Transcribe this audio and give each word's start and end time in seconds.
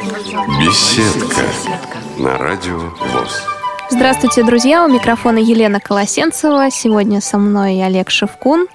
Беседка 0.00 1.42
на 2.18 2.38
радио 2.38 2.78
ВОЗ. 2.78 3.42
Здравствуйте, 3.90 4.42
друзья! 4.42 4.86
У 4.86 4.88
микрофона 4.88 5.36
Елена 5.36 5.78
Колосенцева. 5.78 6.70
Сегодня 6.70 7.20
со 7.20 7.36
мной 7.36 7.84
Олег 7.84 8.08
Шевкун. 8.08 8.66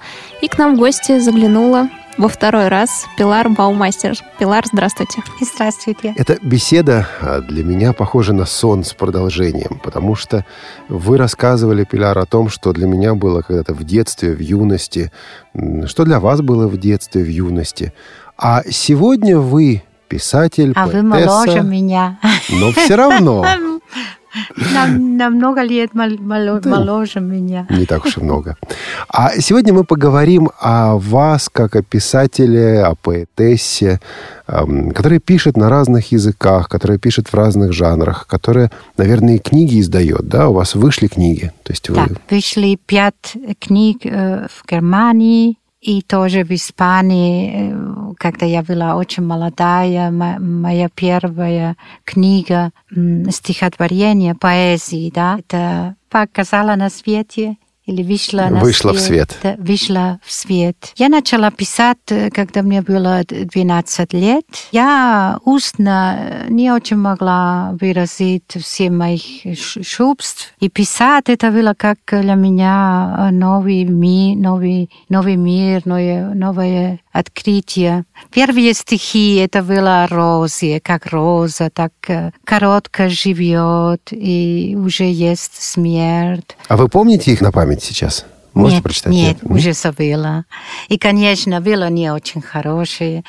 И 0.42 0.48
к 0.48 0.60
нам 0.60 0.76
в 0.76 0.78
гости 0.78 1.18
заглянула 1.18 1.90
во 2.20 2.28
второй 2.28 2.68
раз 2.68 3.08
Пилар 3.18 3.50
Баумастер. 3.50 4.14
Пилар, 4.38 4.66
здравствуйте. 4.72 5.24
Здравствуйте. 5.42 6.14
Эта 6.16 6.38
беседа 6.44 7.08
а, 7.20 7.42
для 7.42 7.64
меня 7.64 7.94
похожа 7.94 8.32
на 8.32 8.46
сон 8.46 8.84
с 8.84 8.94
продолжением, 8.94 9.82
потому 9.84 10.14
что 10.14 10.46
вы 10.90 11.18
рассказывали, 11.18 11.86
Пилар, 11.86 12.20
о 12.20 12.28
том, 12.28 12.50
что 12.50 12.72
для 12.72 12.86
меня 12.86 13.16
было 13.16 13.42
когда-то 13.42 13.74
в 13.74 13.84
детстве, 13.84 14.36
в 14.36 14.40
юности, 14.40 15.12
что 15.88 16.04
для 16.04 16.20
вас 16.20 16.42
было 16.42 16.68
в 16.68 16.78
детстве, 16.78 17.24
в 17.24 17.30
юности. 17.30 17.94
А 18.38 18.62
сегодня 18.70 19.40
вы 19.40 19.82
писатель, 20.08 20.72
А 20.76 20.86
поэтесса, 20.88 20.98
вы 20.98 21.04
моложе 21.04 21.62
меня. 21.62 22.20
но 22.50 22.72
все 22.72 22.96
равно 22.96 23.46
На, 24.74 24.88
на 24.88 25.30
много 25.30 25.62
лет 25.62 25.94
мол- 25.94 26.18
моло- 26.20 26.60
моложе 26.66 27.22
меня. 27.22 27.66
не 27.70 27.86
так 27.86 28.06
уж 28.06 28.18
и 28.18 28.22
много. 28.22 28.58
А 29.08 29.40
сегодня 29.40 29.72
мы 29.74 29.86
поговорим 29.86 30.50
о 30.60 30.98
вас 30.98 31.48
как 31.50 31.78
о 31.78 31.82
писателе, 31.82 32.84
о 32.84 32.96
поэтессе, 32.96 34.02
эм, 34.48 34.92
которая 34.92 35.20
пишет 35.20 35.56
на 35.56 35.70
разных 35.70 36.12
языках, 36.12 36.68
которая 36.68 36.98
пишет 36.98 37.30
в 37.30 37.34
разных 37.34 37.72
жанрах, 37.72 38.28
которая, 38.28 38.72
наверное, 38.98 39.36
и 39.36 39.40
книги 39.40 39.80
издает, 39.80 40.28
да? 40.28 40.50
У 40.50 40.54
вас 40.54 40.76
вышли 40.76 41.08
книги, 41.08 41.54
то 41.64 41.72
есть 41.72 41.88
вы... 41.88 41.96
Так, 41.96 42.10
вышли 42.30 42.78
пять 42.86 43.38
книг 43.62 44.00
э, 44.04 44.48
в 44.50 44.70
Германии 44.70 45.58
и 45.86 46.02
тоже 46.02 46.44
в 46.44 46.52
Испании, 46.52 47.74
когда 48.18 48.46
я 48.46 48.64
была 48.64 48.96
очень 48.96 49.24
молодая. 49.24 50.10
Мо- 50.10 50.40
Моя 50.40 50.90
первая 50.90 51.76
книга 52.04 52.72
стихотворения, 53.30 54.34
поэзии, 54.36 55.12
да, 55.14 55.38
это 55.40 55.96
показала 56.10 56.76
на 56.76 56.90
свете 56.90 57.58
или 57.86 58.02
вышла 58.04 58.48
на 58.50 58.60
Вышла 58.60 58.94
в 58.94 59.00
свет. 59.00 59.38
Вышла 59.60 60.20
в 60.24 60.32
свет. 60.32 60.92
Я 60.96 61.10
начала 61.10 61.52
писать, 61.52 61.98
э, 62.10 62.30
когда 62.32 62.62
мне 62.62 62.82
было 62.82 63.24
12 63.28 64.14
лет. 64.14 64.46
Я 64.72 65.40
устно 65.46 66.18
э, 66.18 66.46
не 66.50 66.72
очень 66.72 66.98
могла 66.98 67.76
выразить 67.80 68.58
все 68.60 68.90
моих 68.90 69.24
чувств. 69.86 70.54
И 70.60 70.70
писать 70.70 71.26
это 71.30 71.52
было 71.52 71.74
как 71.78 72.00
для 72.10 72.34
меня 72.34 73.28
э, 73.30 73.32
новый 73.32 73.84
мир, 73.84 74.38
новый, 74.38 74.90
новый 75.10 75.36
мир, 75.36 75.82
новое, 75.86 76.34
новое 76.34 77.00
открытие. 77.12 78.06
Первые 78.32 78.74
стихи 78.74 79.36
это 79.36 79.62
было 79.62 80.08
розе, 80.10 80.80
как 80.80 81.06
роза, 81.06 81.70
так 81.70 81.92
коротко 82.44 83.10
живет, 83.10 84.10
и 84.12 84.76
уже 84.78 85.06
есть 85.06 85.62
смерть. 85.62 86.58
А 86.68 86.76
вы 86.76 86.90
помните 86.90 87.32
их 87.32 87.42
на 87.42 87.52
память 87.52 87.75
сейчас? 87.84 88.26
Можете 88.54 88.76
нет, 88.78 88.84
прочитать? 88.84 89.12
Нет, 89.12 89.38
М? 89.44 89.52
уже 89.52 89.74
забыла. 89.74 90.46
И, 90.88 90.98
конечно, 90.98 91.60
было 91.60 91.90
не 91.90 92.10
очень 92.10 92.42
хорошее. 92.42 93.24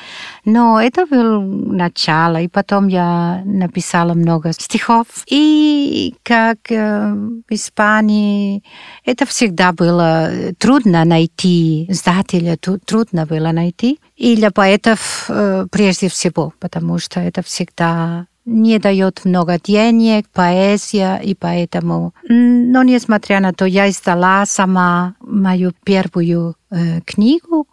Но 0.45 0.79
это 0.79 1.05
было 1.05 1.41
начало. 1.41 2.37
И 2.41 2.47
потом 2.47 2.87
я 2.87 3.41
написала 3.43 4.13
много 4.13 4.53
стихов. 4.53 5.05
И 5.29 6.15
как 6.23 6.71
э, 6.71 7.13
в 7.13 7.53
Испании, 7.53 8.63
это 9.03 9.25
всегда 9.25 9.73
было 9.73 10.29
трудно 10.59 11.03
найти 11.03 11.91
издателя, 11.91 12.55
тру- 12.55 12.79
трудно 12.79 13.25
было 13.25 13.51
найти. 13.51 13.99
И 14.15 14.33
для 14.37 14.49
поэтов 14.51 15.25
э, 15.27 15.67
прежде 15.69 16.07
всего, 16.07 16.53
потому 16.59 16.99
что 16.99 17.19
это 17.19 17.43
всегда 17.43 18.27
не 18.47 18.79
дает 18.79 19.25
много 19.25 19.59
денег, 19.59 20.25
поэзия, 20.33 21.17
и 21.17 21.35
поэтому... 21.35 22.13
Но 22.29 22.81
несмотря 22.83 23.41
на 23.41 23.53
то, 23.53 23.65
я 23.65 23.89
издала 23.89 24.45
сама 24.45 25.15
мою 25.19 25.73
первую 25.83 26.55
э, 26.71 27.01
книгу. 27.01 27.67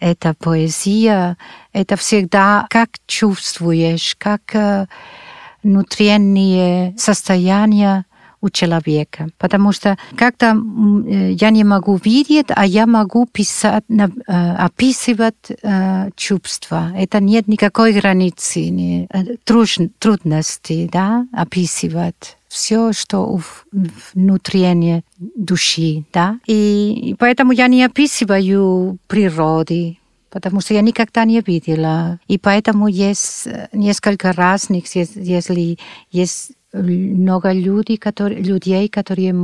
Это 0.00 0.34
поэзия. 0.34 1.36
Это 1.74 1.96
всегда 1.96 2.66
как 2.70 2.88
чувствуешь, 3.06 4.16
как 4.18 4.54
э, 4.54 4.86
внутренние 5.62 6.96
состояния 6.96 8.06
у 8.40 8.48
человека. 8.50 9.28
Потому 9.38 9.72
что 9.72 9.96
м, 10.46 11.06
э, 11.06 11.32
я 11.32 11.50
не 11.50 11.64
могу 11.64 11.98
видеть, 12.04 12.46
а 12.48 12.64
я 12.66 12.86
могу 12.86 13.26
писать, 13.26 13.84
э, 13.88 14.02
описывать 14.66 15.34
э, 15.62 16.10
чувства. 16.16 16.92
Это 16.96 17.20
нет 17.20 17.48
никакой 17.48 17.92
границы, 17.92 18.70
трудности, 19.98 20.88
да, 20.92 21.26
описывать 21.32 22.36
все, 22.48 22.92
что 22.92 23.20
у 23.26 23.38
в- 23.38 23.66
внутренней 24.14 25.02
души, 25.18 26.04
да. 26.12 26.38
И, 26.46 27.14
поэтому 27.18 27.52
я 27.52 27.68
не 27.68 27.84
описываю 27.84 28.98
природы, 29.06 29.98
потому 30.30 30.60
что 30.60 30.74
я 30.74 30.80
никогда 30.80 31.24
не 31.24 31.40
видела. 31.46 32.18
И 32.26 32.38
поэтому 32.38 32.88
есть 32.88 33.48
несколько 33.72 34.32
разных, 34.32 34.86
ес- 34.96 35.10
если 35.14 35.78
есть 36.10 36.52
много 36.72 37.52
людей, 37.52 37.96
которые, 37.96 38.42
людей, 38.42 38.88
которые 38.88 39.34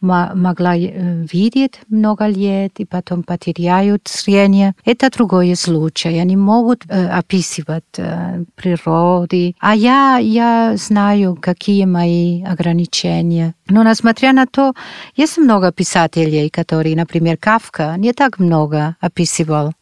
могла 0.00 0.76
э, 0.76 1.24
видеть 1.32 1.80
много 1.88 2.26
лет 2.26 2.72
и 2.78 2.84
потом 2.84 3.22
потеряют 3.22 4.08
зрение. 4.08 4.74
Это 4.84 5.10
другой 5.10 5.56
случай. 5.56 6.18
Они 6.18 6.36
могут 6.36 6.84
э, 6.88 7.08
описывать 7.08 7.84
э, 7.98 8.44
природы. 8.54 9.54
А 9.60 9.74
я, 9.74 10.18
я 10.18 10.74
знаю, 10.76 11.36
какие 11.40 11.86
мои 11.86 12.44
ограничения. 12.44 13.54
Но 13.68 13.82
несмотря 13.82 14.32
на 14.32 14.46
то, 14.46 14.74
есть 15.16 15.38
много 15.38 15.72
писателей, 15.72 16.50
которые, 16.50 16.96
например, 16.96 17.36
Кавка, 17.38 17.94
не 17.96 18.12
так 18.12 18.38
много 18.38 18.96
описывал 19.00 19.72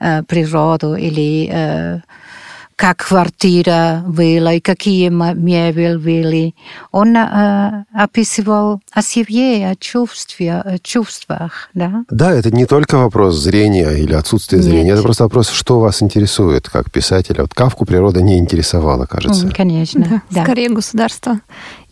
э, 0.00 0.22
природу 0.24 0.94
или 0.96 1.48
э, 1.50 2.00
как 2.82 3.06
квартира 3.06 4.02
была 4.08 4.54
и 4.54 4.60
какие 4.60 5.08
мебель 5.08 5.98
были. 5.98 6.56
Он 6.90 7.16
э, 7.16 7.84
описывал 7.94 8.80
о 8.90 9.02
себе, 9.02 9.68
о 9.68 9.76
чувстве, 9.76 10.54
о 10.54 10.80
чувствах, 10.80 11.70
да? 11.74 12.04
Да, 12.10 12.32
это 12.32 12.50
не 12.50 12.66
только 12.66 12.98
вопрос 12.98 13.36
зрения 13.36 13.92
или 13.92 14.14
отсутствия 14.14 14.58
Нет. 14.58 14.66
зрения, 14.66 14.90
это 14.94 15.02
просто 15.02 15.22
вопрос, 15.22 15.50
что 15.50 15.78
вас 15.78 16.02
интересует 16.02 16.68
как 16.68 16.90
писателя. 16.90 17.42
Вот 17.42 17.54
Кавку 17.54 17.86
природа 17.86 18.20
не 18.20 18.36
интересовала, 18.36 19.06
кажется. 19.06 19.48
Конечно, 19.50 20.04
Да, 20.10 20.22
да. 20.30 20.42
Скорее 20.42 20.68
государство 20.68 21.38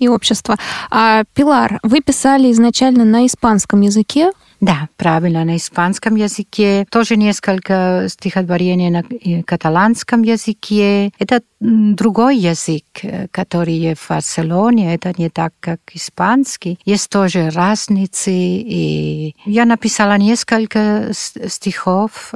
и 0.01 0.09
общество. 0.09 0.57
А, 0.91 1.23
Пилар, 1.35 1.79
вы 1.85 2.01
писали 2.01 2.51
изначально 2.51 3.05
на 3.05 3.27
испанском 3.27 3.81
языке. 3.83 4.33
Да, 4.61 4.89
правильно, 4.99 5.45
на 5.45 5.57
испанском 5.57 6.17
языке. 6.17 6.87
Тоже 6.91 7.17
несколько 7.17 8.07
стихотворений 8.09 8.91
на 8.91 9.03
каталанском 9.43 10.23
языке. 10.23 11.13
Это 11.19 11.41
другой 11.61 12.37
язык, 12.37 12.85
который 13.31 13.95
в 13.95 14.07
Барселоне. 14.09 14.95
Это 14.95 15.15
не 15.17 15.31
так, 15.31 15.55
как 15.61 15.81
испанский. 15.95 16.79
Есть 16.85 17.09
тоже 17.09 17.49
разницы. 17.49 18.31
И 18.31 19.35
я 19.47 19.65
написала 19.65 20.19
несколько 20.19 21.11
стихов 21.15 22.35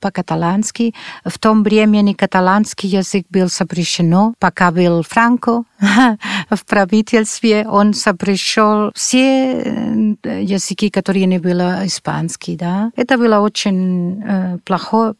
по-каталански. 0.00 0.94
В 1.24 1.38
том 1.38 1.62
времени 1.62 2.12
каталанский 2.12 2.88
язык 2.88 3.26
был 3.30 3.48
запрещено, 3.48 4.34
пока 4.38 4.70
был 4.70 5.02
Франко 5.02 5.64
в 6.50 6.64
правительстве. 6.66 7.66
Он 7.68 7.94
запрещал 7.94 8.92
все 8.94 10.16
э, 10.22 10.42
языки, 10.42 10.90
которые 10.90 11.26
не 11.26 11.38
были 11.38 11.86
испанские. 11.86 12.56
Да? 12.56 12.90
Это 12.96 13.18
было 13.18 13.40
очень 13.40 14.22
э, 14.22 14.58
плохо, 14.64 15.14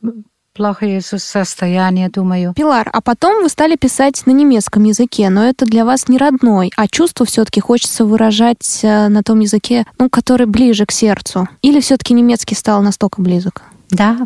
плохое 0.56 1.00
со- 1.00 1.18
состояние, 1.18 2.08
думаю. 2.08 2.54
Пилар, 2.54 2.88
а 2.92 3.00
потом 3.00 3.42
вы 3.42 3.48
стали 3.48 3.76
писать 3.76 4.22
на 4.26 4.32
немецком 4.32 4.84
языке, 4.84 5.28
но 5.28 5.44
это 5.44 5.66
для 5.66 5.84
вас 5.84 6.08
не 6.08 6.18
родной, 6.18 6.72
а 6.76 6.88
чувство 6.88 7.26
все-таки 7.26 7.60
хочется 7.60 8.04
выражать 8.04 8.80
э, 8.82 9.08
на 9.08 9.22
том 9.22 9.40
языке, 9.40 9.84
ну, 9.98 10.08
который 10.10 10.46
ближе 10.46 10.86
к 10.86 10.92
сердцу. 10.92 11.48
Или 11.62 11.80
все-таки 11.80 12.14
немецкий 12.14 12.54
стал 12.54 12.82
настолько 12.82 13.20
близок? 13.20 13.62
Да, 13.90 14.18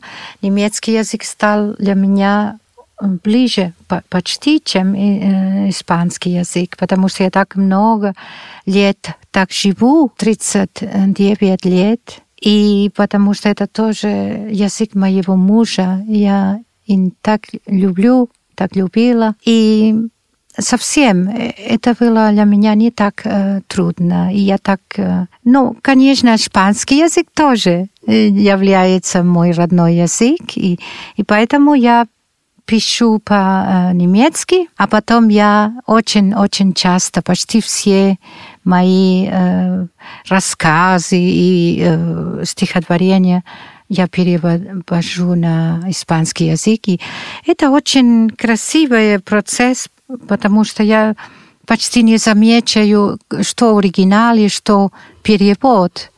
немецкий 0.42 0.92
язык 0.94 1.24
стал 1.24 1.74
для 1.78 1.94
меня 1.94 2.58
э, 3.00 3.06
ближе 3.22 3.72
по- 3.88 4.02
почти, 4.08 4.60
чем 4.64 4.94
э, 4.94 5.68
испанский 5.68 6.30
язык, 6.30 6.76
потому 6.78 7.08
что 7.08 7.24
я 7.24 7.30
так 7.30 7.56
много 7.56 8.14
лет 8.66 9.10
так 9.30 9.52
живу, 9.52 10.10
39 10.16 11.64
лет, 11.64 12.22
и 12.40 12.90
потому 12.96 13.34
что 13.34 13.48
это 13.50 13.66
тоже 13.66 14.08
язык 14.50 14.94
моего 14.94 15.36
мужа, 15.36 16.02
я 16.06 16.60
им 16.86 17.12
так 17.20 17.42
люблю, 17.66 18.30
так 18.54 18.74
любила, 18.74 19.34
и 19.44 19.94
совсем 20.60 21.28
э, 21.28 21.52
это 21.56 21.94
было 21.98 22.30
для 22.32 22.44
меня 22.44 22.74
не 22.74 22.90
так 22.90 23.22
э, 23.24 23.60
трудно. 23.66 24.32
И 24.32 24.38
я 24.38 24.58
так... 24.58 24.80
э, 24.96 25.26
ну, 25.44 25.76
конечно, 25.82 26.34
испанский 26.34 26.98
язык 26.98 27.26
тоже 27.34 27.88
э, 28.06 28.28
является 28.28 29.22
мой 29.22 29.52
родной 29.52 29.96
язык, 29.96 30.56
и, 30.56 30.78
и 31.16 31.24
поэтому 31.24 31.74
я 31.74 32.06
пишу 32.64 33.18
по-немецки, 33.18 34.68
а 34.76 34.86
потом 34.86 35.28
я 35.28 35.72
очень-очень 35.86 36.72
часто, 36.72 37.20
почти 37.20 37.60
все 37.60 38.16
мои 38.62 39.26
э, 39.28 39.86
рассказы 40.28 41.16
и 41.18 41.82
э, 41.84 42.44
стихотворения 42.44 43.42
я 43.88 44.06
перевожу 44.06 45.34
на 45.34 45.82
испанский 45.88 46.46
язык. 46.46 46.82
И 46.86 47.00
это 47.44 47.70
очень 47.70 48.30
красивый 48.30 49.18
процесс, 49.18 49.88
потому 50.28 50.64
что 50.64 50.82
я 50.82 51.14
почти 51.66 52.02
не 52.02 52.16
замечаю, 52.16 53.18
что 53.42 53.76
оригинал 53.76 54.36
и 54.36 54.48
что 54.48 54.90
перевод. 55.22 56.10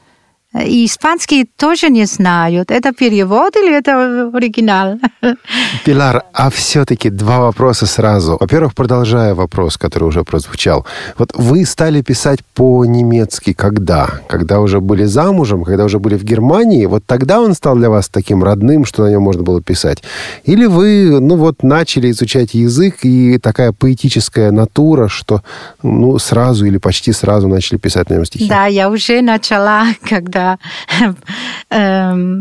И 0.61 0.85
испанский 0.85 1.49
тоже 1.57 1.89
не 1.89 2.05
знают, 2.05 2.71
это 2.71 2.93
перевод 2.93 3.57
или 3.57 3.75
это 3.75 4.31
оригинал. 4.35 4.99
Пилар, 5.85 6.25
а 6.35 6.51
все-таки 6.51 7.09
два 7.09 7.41
вопроса 7.41 7.87
сразу. 7.87 8.37
Во-первых, 8.39 8.75
продолжая 8.75 9.35
вопрос, 9.35 9.79
который 9.79 10.05
уже 10.05 10.25
прозвучал. 10.25 10.85
Вот 11.17 11.33
вы 11.35 11.65
стали 11.65 12.03
писать 12.03 12.41
по-немецки 12.55 13.55
когда? 13.55 14.21
Когда 14.29 14.61
уже 14.61 14.81
были 14.81 15.05
замужем, 15.05 15.65
когда 15.65 15.85
уже 15.85 15.99
были 15.99 16.17
в 16.17 16.25
Германии? 16.25 16.85
Вот 16.85 17.07
тогда 17.07 17.41
он 17.41 17.55
стал 17.55 17.77
для 17.77 17.89
вас 17.89 18.11
таким 18.11 18.45
родным, 18.45 18.85
что 18.85 19.05
на 19.05 19.11
нем 19.11 19.23
можно 19.23 19.43
было 19.43 19.63
писать? 19.63 20.03
Или 20.45 20.67
вы, 20.67 21.19
ну 21.19 21.37
вот, 21.37 21.63
начали 21.63 22.11
изучать 22.11 22.53
язык 22.53 23.05
и 23.05 23.39
такая 23.39 23.73
поэтическая 23.73 24.51
натура, 24.51 25.09
что, 25.09 25.43
ну, 25.83 26.19
сразу 26.19 26.67
или 26.67 26.77
почти 26.77 27.13
сразу 27.13 27.49
начали 27.49 27.79
писать 27.79 28.11
на 28.11 28.15
нем 28.15 28.27
стихи? 28.27 28.49
Да, 28.49 28.67
я 28.67 28.91
уже 28.91 29.23
начала, 29.23 29.87
когда 30.03 30.42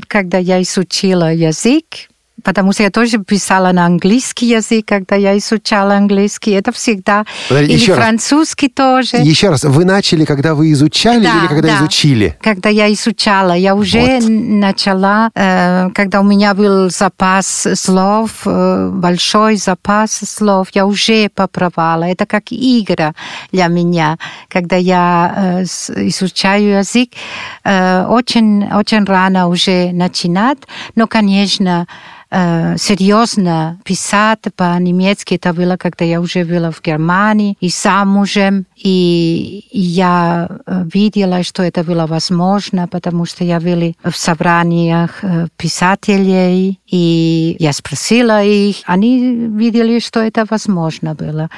когда 0.07 0.37
я 0.37 0.61
изучила 0.61 1.33
язык, 1.33 2.10
потому 2.43 2.73
что 2.73 2.83
я 2.83 2.89
тоже 2.91 3.17
писала 3.19 3.71
на 3.71 3.85
английский 3.85 4.47
язык, 4.47 4.85
когда 4.87 5.15
я 5.15 5.37
изучала 5.37 5.95
английский. 5.95 6.51
Это 6.51 6.71
всегда. 6.71 7.25
Подожди, 7.49 7.73
или 7.73 7.91
французский 7.91 8.67
раз. 8.67 8.73
тоже. 8.75 9.17
Еще 9.23 9.49
раз, 9.49 9.63
вы 9.63 9.85
начали, 9.85 10.25
когда 10.25 10.53
вы 10.55 10.71
изучали 10.71 11.23
Да, 11.23 11.39
или 11.39 11.47
когда 11.47 11.67
да. 11.69 11.77
изучили? 11.77 12.37
Когда 12.41 12.69
я 12.69 12.91
изучала, 12.93 13.53
я 13.53 13.75
уже 13.75 13.99
Вот. 14.01 14.23
начала, 14.29 15.29
э, 15.35 15.89
когда 15.93 16.19
у 16.21 16.23
меня 16.23 16.53
был 16.53 16.89
запас 16.89 17.67
слов, 17.75 18.31
э, 18.45 18.89
большой 18.93 19.55
запас 19.57 20.11
слов, 20.11 20.67
я 20.73 20.85
уже 20.85 21.29
поправала. 21.29 22.03
Это 22.03 22.25
как 22.25 22.43
игра 22.51 23.13
для 23.51 23.67
меня, 23.67 24.17
когда 24.49 24.75
я 24.75 25.33
э, 25.35 25.63
изучаю 25.63 26.79
язык. 26.79 27.09
э, 27.63 28.05
очень, 28.07 28.65
очень 28.73 29.03
рано 29.05 29.47
уже 29.47 29.91
начинать, 29.93 30.57
но, 30.95 31.07
конечно, 31.07 31.87
э, 32.31 32.77
серьезно 32.77 33.79
писать 33.83 34.39
по-немецки, 34.55 35.35
это 35.35 35.53
было, 35.53 35.77
когда 35.77 36.05
я 36.05 36.19
уже 36.19 36.45
была 36.45 36.71
в 36.71 36.81
Германии 36.81 37.55
и 37.59 37.69
замужем, 37.69 38.65
и 38.75 39.65
я 39.71 40.47
э, 40.65 40.83
видела, 40.93 41.43
что 41.43 41.63
это 41.63 41.83
было 41.83 42.07
возможно, 42.07 42.87
потому 42.87 43.25
что 43.25 43.43
я 43.43 43.59
была 43.59 43.93
в 44.03 44.15
собраниях 44.15 45.23
э, 45.23 45.47
писателей, 45.57 46.79
и 46.87 47.55
я 47.59 47.73
спросила 47.73 48.43
их, 48.43 48.77
они 48.85 49.35
видели, 49.47 49.99
что 49.99 50.19
это 50.19 50.45
возможно 50.49 51.13
было. 51.13 51.49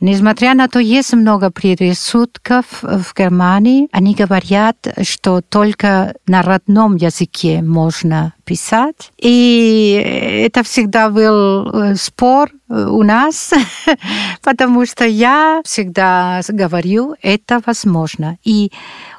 Несмотря 0.00 0.54
на 0.54 0.68
то, 0.68 0.78
есть 0.78 1.14
много 1.14 1.50
предрассудков 1.50 2.82
в 2.82 3.14
Германии. 3.16 3.88
Они 3.92 4.14
говорят, 4.14 4.76
что 5.02 5.40
только 5.40 6.14
на 6.26 6.42
родном 6.42 6.96
языке 6.96 7.62
можно 7.62 8.34
писать. 8.44 9.10
И 9.18 10.00
это 10.46 10.62
всегда 10.62 11.08
был 11.10 11.68
э, 11.68 11.94
спор 11.96 12.50
э, 12.68 12.86
у 12.86 13.02
нас, 13.02 13.52
потому 14.42 14.86
что 14.86 15.04
я 15.04 15.60
всегда 15.64 16.40
говорю, 16.48 17.14
это 17.22 17.60
возможно. 17.64 18.38
И 18.44 18.70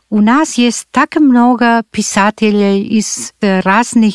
у 0.09 0.21
нас 0.21 0.57
есть 0.57 0.88
так 0.91 1.18
много 1.18 1.83
писателей 1.91 2.81
из 2.83 3.33
э, 3.41 3.59
разных 3.59 4.13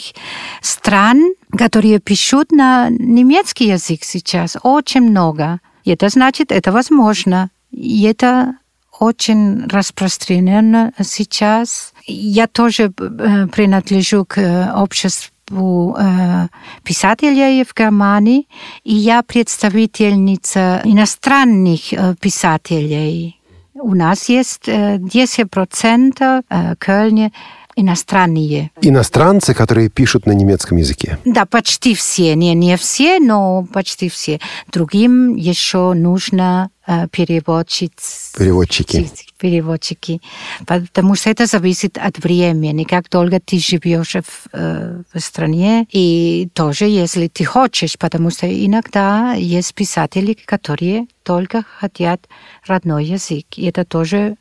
стран, 0.63 1.35
которые 1.57 1.99
пишут 1.99 2.51
на 2.51 2.89
немецкий 2.89 3.67
язык 3.69 4.03
сейчас. 4.03 4.57
Очень 4.63 5.03
много. 5.03 5.61
Это 5.85 6.09
значит, 6.09 6.53
это 6.53 6.73
возможно. 6.73 7.51
И 7.71 8.03
это 8.03 8.57
очень 8.99 9.67
распространено 9.67 10.93
сейчас. 11.03 11.93
Я 12.07 12.47
тоже 12.47 12.85
э, 12.85 13.47
принадлежу 13.49 14.25
к 14.25 14.39
э, 14.39 14.73
обществу 14.73 15.97
э, 15.99 16.49
писателей 16.85 17.65
в 17.65 17.75
Германии, 17.75 18.47
и 18.85 18.95
я 18.95 19.23
представительница 19.23 20.83
иностранных 20.85 21.81
писателей. 22.21 23.43
У 23.83 23.95
нас 23.97 24.29
есть 24.29 24.69
э, 24.69 24.99
10% 24.99 26.45
э, 26.49 26.75
Кölне 26.79 27.33
иностранные. 27.77 28.71
Иностранцы, 28.81 29.55
которые 29.55 29.89
пишут 29.89 30.27
на 30.27 30.33
немецком 30.33 30.79
языке. 30.79 31.19
Да, 31.25 31.47
почти 31.47 31.95
все. 31.95 32.35
Не, 32.35 32.55
не 32.55 32.77
все, 32.77 33.19
но 33.19 33.67
почти 33.73 34.09
все. 34.09 34.41
Другим 34.71 35.37
еще 35.37 35.93
нужно 35.95 36.71
э, 36.87 37.09
переводчиц... 37.09 38.33
Переводчики. 38.37 39.11
переводчики. 39.39 40.21
Потому 40.67 41.15
что 41.15 41.31
это 41.31 41.47
зависит 41.47 41.99
от 41.99 42.19
времени, 42.19 42.85
как 42.85 43.09
долго 43.09 43.41
ты 43.41 43.59
живешь 43.59 44.15
в, 44.15 44.49
э, 44.53 45.03
в 45.13 45.21
стране. 45.21 45.87
И 45.91 46.49
тоже, 46.55 46.87
если 46.87 47.29
ты 47.29 47.45
хочешь, 47.45 47.99
потому 47.99 48.31
что 48.31 48.47
иногда 48.47 49.35
есть 49.35 49.75
писатели, 49.75 50.37
которые 50.45 51.07
только 51.23 51.63
хотят 51.63 52.21
родной 52.67 53.05
язык. 53.05 53.47
И 53.57 53.67
это 53.67 53.85
тоже 53.85 54.37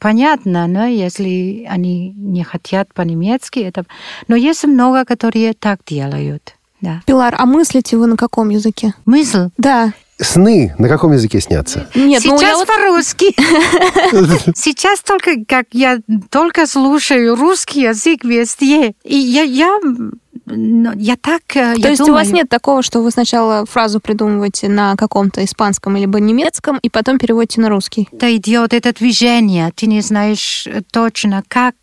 понятно, 0.00 0.66
но 0.66 0.86
если 0.86 1.66
они 1.68 2.12
не 2.12 2.44
хотят 2.44 2.92
по-немецки, 2.94 3.58
это... 3.58 3.84
Но 4.28 4.36
есть 4.36 4.64
много, 4.64 5.04
которые 5.04 5.52
так 5.54 5.80
делают. 5.86 6.54
Да. 6.80 7.02
Пилар, 7.06 7.34
а 7.38 7.46
мыслите 7.46 7.96
вы 7.96 8.06
на 8.06 8.16
каком 8.16 8.50
языке? 8.50 8.94
Мысль. 9.04 9.48
Да. 9.58 9.92
Сны 10.18 10.74
на 10.78 10.88
каком 10.88 11.12
языке 11.12 11.40
снятся? 11.40 11.88
Нет, 11.94 12.22
ну 12.24 12.38
Сейчас 12.38 12.58
вот... 12.58 12.66
по-русски. 12.66 13.34
Сейчас 14.56 15.00
только, 15.00 15.44
как 15.46 15.66
я 15.72 15.98
только 16.30 16.66
слушаю 16.66 17.36
русский 17.36 17.82
язык 17.82 18.24
везде. 18.24 18.94
И 19.04 19.16
я, 19.16 19.42
я, 19.42 19.78
ну, 20.46 20.92
я 20.94 21.16
так, 21.16 21.42
э, 21.56 21.74
То 21.74 21.80
я 21.80 21.88
есть 21.90 22.00
у 22.02 22.06
думаю, 22.06 22.24
вас 22.24 22.32
нет 22.32 22.48
такого, 22.48 22.82
что 22.82 23.02
вы 23.02 23.10
сначала 23.10 23.66
фразу 23.66 24.00
придумываете 24.00 24.68
на 24.68 24.96
каком-то 24.96 25.44
испанском 25.44 25.96
либо 25.96 26.20
немецком, 26.20 26.78
и 26.78 26.88
потом 26.88 27.18
переводите 27.18 27.60
на 27.60 27.68
русский? 27.68 28.08
это 28.12 28.34
идет 28.36 28.72
это 28.72 28.92
движение. 28.92 29.70
Ты 29.74 29.86
не 29.86 30.00
знаешь 30.00 30.66
э, 30.66 30.82
точно 30.90 31.42
как, 31.48 31.74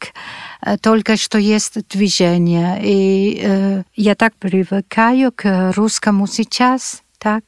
э, 0.61 0.77
только 0.77 1.17
что 1.17 1.37
есть 1.37 1.87
движение. 1.89 2.79
И 2.83 3.41
э, 3.43 3.83
я 3.95 4.15
так 4.15 4.33
привыкаю 4.35 5.31
к 5.35 5.73
русскому 5.75 6.27
сейчас, 6.27 7.03
так, 7.17 7.43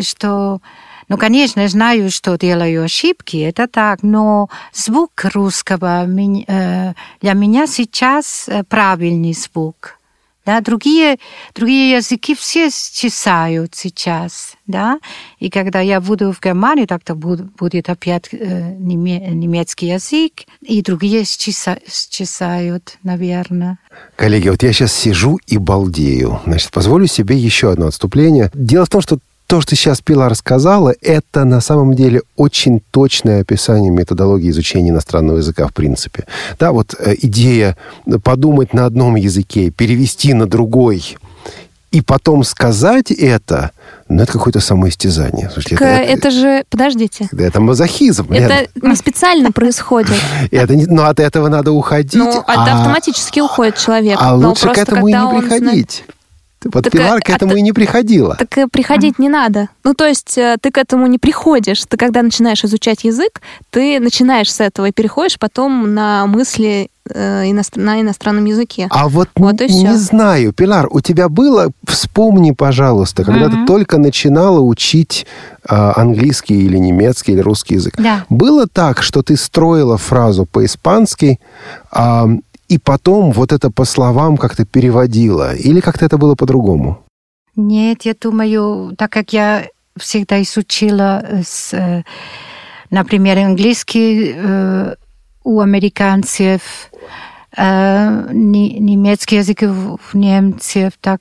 что 0.00 0.60
ну, 1.08 1.18
конечно, 1.18 1.66
знаю, 1.68 2.10
что 2.10 2.36
делаю 2.36 2.84
ошибки, 2.84 3.36
это 3.36 3.66
так, 3.66 4.02
но 4.02 4.48
звук 4.72 5.24
русского 5.34 6.04
для 6.06 6.94
меня 7.34 7.66
сейчас 7.66 8.48
правильный 8.68 9.32
звук. 9.32 9.99
Да, 10.46 10.60
другие, 10.62 11.18
другие 11.54 11.96
языки 11.96 12.34
все 12.34 12.70
считают 12.70 13.74
сейчас, 13.74 14.54
да, 14.66 14.98
и 15.38 15.50
когда 15.50 15.80
я 15.80 16.00
буду 16.00 16.32
в 16.32 16.40
Германии, 16.40 16.86
тогда 16.86 17.14
буд- 17.14 17.54
будет 17.58 17.90
опять 17.90 18.28
э, 18.32 18.74
неме- 18.78 19.30
немецкий 19.30 19.88
язык, 19.88 20.44
и 20.62 20.80
другие 20.82 21.24
считают, 21.24 22.96
наверное. 23.02 23.78
Коллеги, 24.16 24.48
вот 24.48 24.62
я 24.62 24.72
сейчас 24.72 24.92
сижу 24.94 25.38
и 25.46 25.58
балдею. 25.58 26.40
Значит, 26.46 26.70
позволю 26.70 27.06
себе 27.06 27.36
еще 27.36 27.70
одно 27.72 27.86
отступление. 27.88 28.50
Дело 28.54 28.86
в 28.86 28.88
том, 28.88 29.02
что 29.02 29.18
то, 29.50 29.60
что 29.60 29.74
сейчас 29.74 30.00
Пила 30.00 30.28
рассказала, 30.28 30.94
это 31.00 31.44
на 31.44 31.60
самом 31.60 31.94
деле 31.94 32.22
очень 32.36 32.80
точное 32.92 33.40
описание 33.40 33.90
методологии 33.90 34.48
изучения 34.50 34.90
иностранного 34.90 35.38
языка 35.38 35.66
в 35.66 35.74
принципе. 35.74 36.24
Да, 36.60 36.70
вот 36.70 36.94
э, 36.96 37.16
идея 37.22 37.76
подумать 38.22 38.72
на 38.74 38.86
одном 38.86 39.16
языке, 39.16 39.70
перевести 39.70 40.34
на 40.34 40.46
другой 40.46 41.16
и 41.90 42.00
потом 42.00 42.44
сказать 42.44 43.10
это, 43.10 43.72
ну, 44.08 44.22
это 44.22 44.32
какое-то 44.34 44.60
самоистязание. 44.60 45.50
Слушайте, 45.52 45.78
Так, 45.78 45.88
э, 45.88 46.04
это 46.04 46.30
же... 46.30 46.62
Подождите. 46.70 47.28
это, 47.32 47.42
это 47.42 47.60
мазохизм. 47.60 48.32
Лена. 48.32 48.52
Это 48.52 48.86
не 48.86 48.94
специально 48.94 49.50
происходит. 49.50 50.14
Это 50.52 50.76
не- 50.76 50.86
но 50.86 51.06
от 51.06 51.18
этого 51.18 51.48
надо 51.48 51.72
уходить. 51.72 52.14
Ну, 52.14 52.30
это 52.30 52.44
а- 52.46 52.78
автоматически 52.78 53.40
уходит 53.40 53.78
человек. 53.78 54.16
А 54.22 54.32
лучше 54.36 54.68
к 54.68 54.78
этому 54.78 55.08
и 55.08 55.12
не 55.12 55.40
приходить. 55.40 56.04
Вот 56.64 56.84
Так, 56.84 56.92
Пилар 56.92 57.16
а- 57.18 57.20
к 57.20 57.30
а 57.30 57.36
этому 57.36 57.52
ты- 57.52 57.58
и 57.58 57.62
не 57.62 57.72
приходила. 57.72 58.36
Так 58.36 58.58
и 58.58 58.66
приходить 58.66 59.18
не 59.18 59.28
надо. 59.28 59.68
Ну, 59.84 59.94
то 59.94 60.04
есть 60.06 60.36
э, 60.36 60.56
ты 60.60 60.70
к 60.70 60.78
этому 60.78 61.06
не 61.06 61.18
приходишь. 61.18 61.82
Ты 61.88 61.96
когда 61.96 62.22
начинаешь 62.22 62.64
изучать 62.64 63.04
язык, 63.04 63.40
ты 63.70 63.98
начинаешь 63.98 64.52
с 64.52 64.60
этого 64.60 64.86
и 64.86 64.92
переходишь 64.92 65.38
потом 65.38 65.94
на 65.94 66.26
мысли 66.26 66.90
э, 67.12 67.50
иностр... 67.50 67.80
на 67.80 68.00
иностранном 68.02 68.44
языке. 68.44 68.86
А 68.90 69.08
вот, 69.08 69.30
Вот 69.36 69.60
и 69.62 69.72
не 69.72 69.96
знаю, 69.96 70.52
Пилар, 70.52 70.86
у 70.90 71.00
тебя 71.00 71.28
было, 71.30 71.70
вспомни, 71.88 72.52
пожалуйста, 72.52 73.24
когда 73.24 73.46
ты 73.48 73.56
Мгм. 73.56 73.66
только 73.66 73.98
начинала 73.98 74.60
учить 74.60 75.26
а, 75.68 75.92
английский 75.96 76.62
или 76.66 76.78
немецкий 76.78 77.32
или 77.32 77.40
русский 77.40 77.74
язык. 77.74 77.94
Да. 77.98 78.24
Было 78.28 78.66
так, 78.66 79.02
что 79.02 79.22
ты 79.22 79.36
строила 79.36 79.96
фразу 79.98 80.46
по-испански, 80.46 81.38
а, 81.90 82.28
и 82.70 82.78
потом 82.78 83.32
вот 83.32 83.52
это 83.52 83.70
по 83.70 83.84
словам 83.84 84.36
как-то 84.36 84.64
переводила? 84.64 85.54
Или 85.56 85.80
как-то 85.80 86.04
это 86.06 86.18
было 86.18 86.36
по-другому? 86.36 87.02
Нет, 87.56 88.02
я 88.06 88.14
думаю, 88.14 88.94
так 88.96 89.10
как 89.10 89.32
я 89.32 89.66
всегда 89.98 90.40
изучила, 90.40 91.20
э, 91.28 91.42
с, 91.44 91.74
э, 91.74 92.04
например, 92.90 93.38
английский 93.38 94.32
э, 94.36 94.94
у 95.42 95.60
американцев, 95.60 96.60
э, 97.56 98.28
не- 98.32 98.78
немецкий 98.78 99.36
язык 99.38 99.62
у 99.62 99.98
немцев, 100.16 100.92
так 101.00 101.20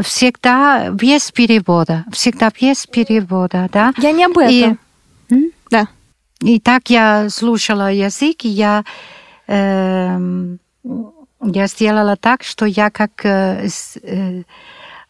всегда 0.00 0.90
без 0.90 1.32
перевода, 1.32 2.04
всегда 2.12 2.50
без 2.60 2.86
перевода, 2.86 3.68
да. 3.72 3.92
Я 3.98 4.12
не 4.12 4.24
об 4.26 4.38
этом. 4.38 4.78
И, 5.30 5.34
М? 5.34 5.50
Да. 5.72 5.88
и 6.40 6.60
так 6.60 6.88
я 6.88 7.28
слушала 7.30 7.90
язык, 7.90 8.44
и 8.44 8.48
я, 8.48 8.84
эм, 9.48 10.60
я 11.42 11.66
сделала 11.66 12.16
так, 12.16 12.42
что 12.42 12.66
я 12.66 12.90
как 12.90 13.24
э, 13.24 13.68
э, 14.02 14.42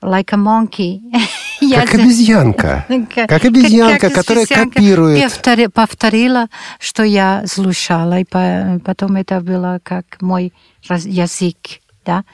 like 0.03 0.33
a 0.33 0.37
monkey. 0.37 1.01
Как 1.81 1.95
обезьянка. 1.95 2.85
Как- 3.15 3.29
обезьянка, 3.45 4.11
которая 4.11 4.45
копирует. 4.75 5.19
Повтори- 5.25 5.69
повторила, 5.69 6.49
что 6.79 7.05
я 7.05 7.45
слушала, 7.47 8.21
и 8.21 8.25
по- 8.25 8.81
потом 8.85 9.17
это 9.17 9.41
было 9.41 9.81
как 9.83 10.05
мой 10.21 10.53
язык, 10.83 11.57
да. 12.05 12.25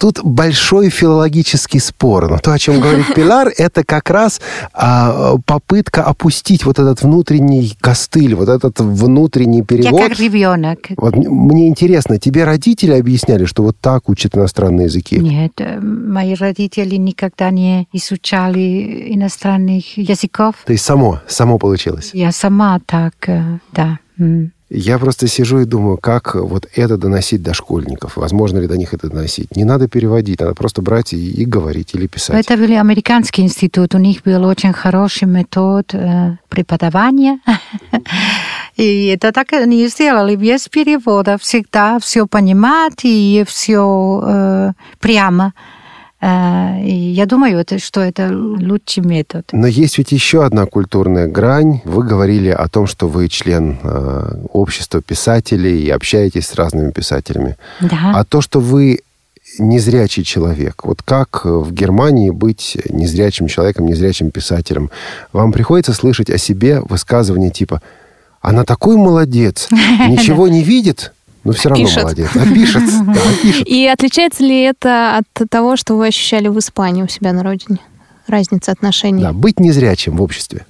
Тут 0.00 0.24
большой 0.24 0.88
филологический 0.88 1.78
спор. 1.78 2.30
Но 2.30 2.38
то, 2.38 2.52
о 2.52 2.58
чем 2.58 2.80
говорит 2.80 3.04
Пилар, 3.14 3.52
это 3.54 3.84
как 3.84 4.08
раз 4.08 4.40
а, 4.72 5.36
попытка 5.44 6.02
опустить 6.02 6.64
вот 6.64 6.78
этот 6.78 7.02
внутренний 7.02 7.76
костыль, 7.82 8.34
вот 8.34 8.48
этот 8.48 8.80
внутренний 8.80 9.58
Я 9.58 9.64
перевод. 9.64 10.08
как 10.08 10.18
ребенок. 10.18 10.78
Вот 10.96 11.14
мне 11.16 11.68
интересно, 11.68 12.18
тебе 12.18 12.44
родители 12.44 12.92
объясняли, 12.92 13.44
что 13.44 13.62
вот 13.62 13.76
так 13.78 14.08
учат 14.08 14.38
иностранные 14.38 14.86
языки? 14.86 15.18
Нет, 15.18 15.52
э, 15.58 15.78
мои 15.78 16.34
родители 16.34 16.96
никогда 16.96 17.50
не 17.50 17.86
изучали 17.92 19.12
иностранных 19.14 19.98
языков. 19.98 20.54
То 20.64 20.72
есть 20.72 20.84
само, 20.84 21.20
само 21.28 21.58
получилось. 21.58 22.12
Я 22.14 22.32
сама 22.32 22.80
так, 22.86 23.28
э, 23.28 23.58
да. 23.72 23.98
Я 24.72 24.98
просто 25.00 25.26
сижу 25.26 25.58
и 25.58 25.64
думаю, 25.64 25.96
как 25.96 26.36
вот 26.36 26.68
это 26.76 26.96
доносить 26.96 27.42
до 27.42 27.54
школьников. 27.54 28.16
Возможно 28.16 28.58
ли 28.58 28.68
до 28.68 28.78
них 28.78 28.94
это 28.94 29.08
доносить? 29.08 29.56
Не 29.56 29.64
надо 29.64 29.88
переводить, 29.88 30.38
надо 30.40 30.54
просто 30.54 30.80
брать 30.80 31.12
и, 31.12 31.30
и 31.42 31.44
говорить 31.44 31.94
или 31.94 32.06
писать. 32.06 32.46
Это 32.46 32.56
был 32.56 32.78
американский 32.78 33.42
институт, 33.42 33.96
у 33.96 33.98
них 33.98 34.22
был 34.22 34.44
очень 34.44 34.72
хороший 34.72 35.26
метод 35.26 35.92
э, 35.92 36.36
преподавания. 36.48 37.40
И 38.76 39.06
это 39.08 39.32
так 39.32 39.52
они 39.52 39.88
сделали 39.88 40.36
без 40.36 40.68
перевода, 40.68 41.36
всегда 41.38 41.98
все 41.98 42.26
понимать 42.26 43.00
и 43.04 43.44
все 43.46 44.72
прямо. 45.00 45.52
Э, 46.20 46.80
И 46.82 46.94
я 46.94 47.26
думаю, 47.26 47.58
это, 47.58 47.78
что 47.78 48.00
это 48.00 48.28
лучший 48.30 49.02
метод. 49.04 49.48
Но 49.52 49.66
есть 49.66 49.98
ведь 49.98 50.12
еще 50.12 50.44
одна 50.44 50.66
культурная 50.66 51.26
грань. 51.26 51.80
Вы 51.84 52.04
говорили 52.04 52.48
о 52.48 52.68
том, 52.68 52.86
что 52.86 53.08
вы 53.08 53.28
член 53.28 53.78
э, 53.82 54.34
общества 54.52 55.00
писателей 55.02 55.82
и 55.82 55.90
общаетесь 55.90 56.46
с 56.46 56.54
разными 56.54 56.90
писателями. 56.90 57.56
Да. 57.80 58.12
А 58.14 58.24
то, 58.24 58.40
что 58.40 58.60
вы 58.60 59.00
незрячий 59.58 60.22
человек, 60.24 60.84
вот 60.84 61.02
как 61.02 61.44
в 61.44 61.72
Германии 61.72 62.30
быть 62.30 62.78
незрячим 62.88 63.48
человеком, 63.48 63.86
незрячим 63.86 64.30
писателем? 64.30 64.90
Вам 65.32 65.52
приходится 65.52 65.92
слышать 65.92 66.30
о 66.30 66.38
себе 66.38 66.80
высказывания 66.80 67.50
типа 67.50 67.80
«Она 68.40 68.64
такой 68.64 68.96
молодец, 68.96 69.68
ничего 70.08 70.48
не 70.48 70.62
видит, 70.62 71.12
но 71.44 71.52
все 71.52 71.68
равно 71.68 71.84
Пишет. 71.84 72.02
молодец». 72.02 72.30
А 72.34 72.54
пишет, 72.54 72.82
да, 73.06 73.20
пишет. 73.42 73.66
И 73.66 73.86
отличается 73.86 74.42
ли 74.42 74.62
это 74.62 75.18
от 75.18 75.50
того, 75.50 75.76
что 75.76 75.96
вы 75.96 76.08
ощущали 76.08 76.48
в 76.48 76.58
Испании 76.58 77.02
у 77.02 77.08
себя 77.08 77.32
на 77.32 77.42
родине? 77.42 77.78
Разница 78.26 78.72
отношений? 78.72 79.22
Да, 79.22 79.32
быть 79.32 79.58
незрячим 79.58 80.16
в 80.16 80.22
обществе. 80.22 80.66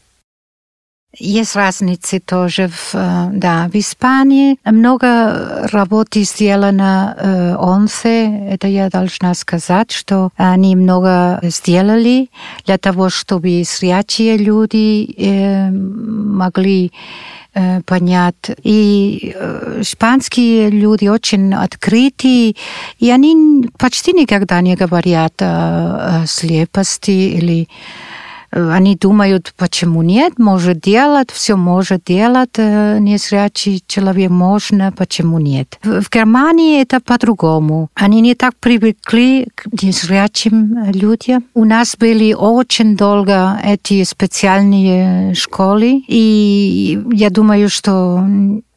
Есть 1.19 1.57
разницы 1.57 2.21
тоже. 2.21 2.69
В, 2.69 2.95
э, 2.95 3.31
да, 3.33 3.69
в 3.73 3.75
Испании 3.77 4.59
много 4.65 5.69
работы 5.73 6.23
сделано 6.23 7.17
э, 7.19 7.57
ОНСЕ. 7.59 8.49
Это 8.53 8.69
я 8.69 8.89
должна 8.89 9.35
сказать, 9.35 9.91
что 9.91 10.31
они 10.37 10.77
много 10.77 11.41
сделали 11.43 12.31
для 12.65 12.79
того, 12.79 13.11
чтобы 13.11 13.65
зрячие 13.67 14.37
люди 14.37 15.13
э, 15.19 15.71
могли 15.71 16.93
понять. 17.85 18.51
И 18.63 19.35
э, 19.35 19.79
испанские 19.81 20.71
люди 20.71 21.09
очень 21.09 21.55
открыты, 21.55 22.57
и 22.99 23.11
они 23.11 23.69
почти 23.79 24.13
никогда 24.13 24.61
не 24.61 24.77
говорят 24.77 25.35
о, 25.41 26.25
слепости 26.27 27.11
или 27.11 27.69
Э, 27.69 28.10
они 28.51 28.97
думают, 28.97 29.55
почему 29.57 30.03
нет, 30.03 30.39
может 30.39 30.81
делать, 30.81 31.31
все 31.31 31.57
может 31.57 32.05
делать, 32.05 32.57
э, 32.57 32.99
незрячий 32.99 33.83
человек 33.87 34.31
можно, 34.31 34.93
почему 34.93 35.39
нет. 35.39 35.79
В 35.83 36.11
Германии 36.11 36.83
это 36.83 37.01
по-другому. 37.01 37.89
Они 37.95 38.21
не 38.21 38.35
так 38.35 38.55
привыкли 38.57 39.49
к 39.55 39.83
незрячим 39.83 40.91
людям. 40.93 41.45
У 41.55 41.65
нас 41.65 41.97
были 41.97 42.33
очень 42.33 42.97
долго 42.97 43.61
эти 43.65 44.03
специальные 44.05 45.35
школы, 45.35 46.03
и 46.09 47.01
я 47.13 47.31
думаю, 47.31 47.69
что 47.69 48.25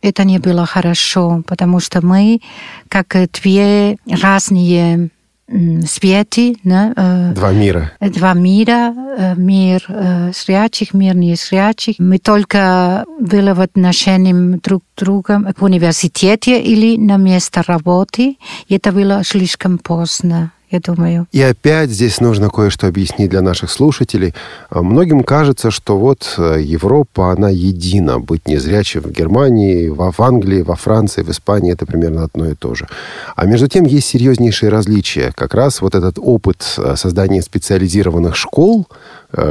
это 0.02 0.24
не 0.24 0.38
было 0.38 0.66
хорошо, 0.66 1.44
потому 1.48 1.80
что 1.80 2.06
мы 2.06 2.42
как 2.90 3.16
две 3.32 3.98
разные 4.08 5.10
м, 5.50 5.82
светы, 5.86 6.56
да, 6.64 6.94
э, 6.96 7.34
Два 7.36 7.52
мира. 7.52 7.92
два 8.00 8.34
мира, 8.34 8.94
э, 9.18 9.36
мир 9.36 9.84
э, 9.90 10.32
зрячих, 10.34 10.94
мир 10.94 11.16
незрячих. 11.16 11.96
Мы 12.00 12.18
только 12.18 13.04
были 13.20 13.52
в 13.52 13.60
отношении 13.60 14.34
друг 14.58 14.84
к 14.96 15.00
другу 15.00 15.34
в 15.58 15.64
университете 15.64 16.62
или 16.62 16.98
на 16.98 17.18
место 17.18 17.62
работы. 17.68 18.38
Это 18.70 18.92
было 18.94 19.22
слишком 19.26 19.78
поздно, 19.80 20.53
я 20.74 20.80
думаю. 20.80 21.28
И 21.32 21.42
опять 21.42 21.90
здесь 21.90 22.20
нужно 22.20 22.50
кое-что 22.50 22.88
объяснить 22.88 23.30
для 23.30 23.42
наших 23.42 23.70
слушателей. 23.70 24.34
А, 24.70 24.82
Многим 24.82 25.24
кажется, 25.24 25.72
что 25.72 25.98
вот 25.98 26.36
э, 26.38 26.62
Европа, 26.62 27.32
она 27.32 27.50
едина. 27.50 28.20
Быть 28.20 28.48
незрячим 28.48 29.02
в 29.02 29.12
Германии, 29.12 29.88
в 29.88 30.22
Англии, 30.22 30.64
во 30.64 30.76
Франции, 30.76 31.22
в 31.22 31.30
Испании 31.30 31.74
это 31.74 31.86
примерно 31.86 32.24
одно 32.24 32.50
и 32.50 32.56
то 32.56 32.76
же. 32.76 32.88
А 33.36 33.46
между 33.46 33.68
тем 33.68 33.86
есть 33.86 34.08
серьезнейшие 34.08 34.70
различия. 34.70 35.32
Как 35.36 35.54
раз 35.54 35.82
вот 35.82 35.96
этот 35.96 36.18
опыт 36.18 36.76
э, 36.78 36.96
создания 36.96 37.42
специализированных 37.42 38.36
школ, 38.36 38.88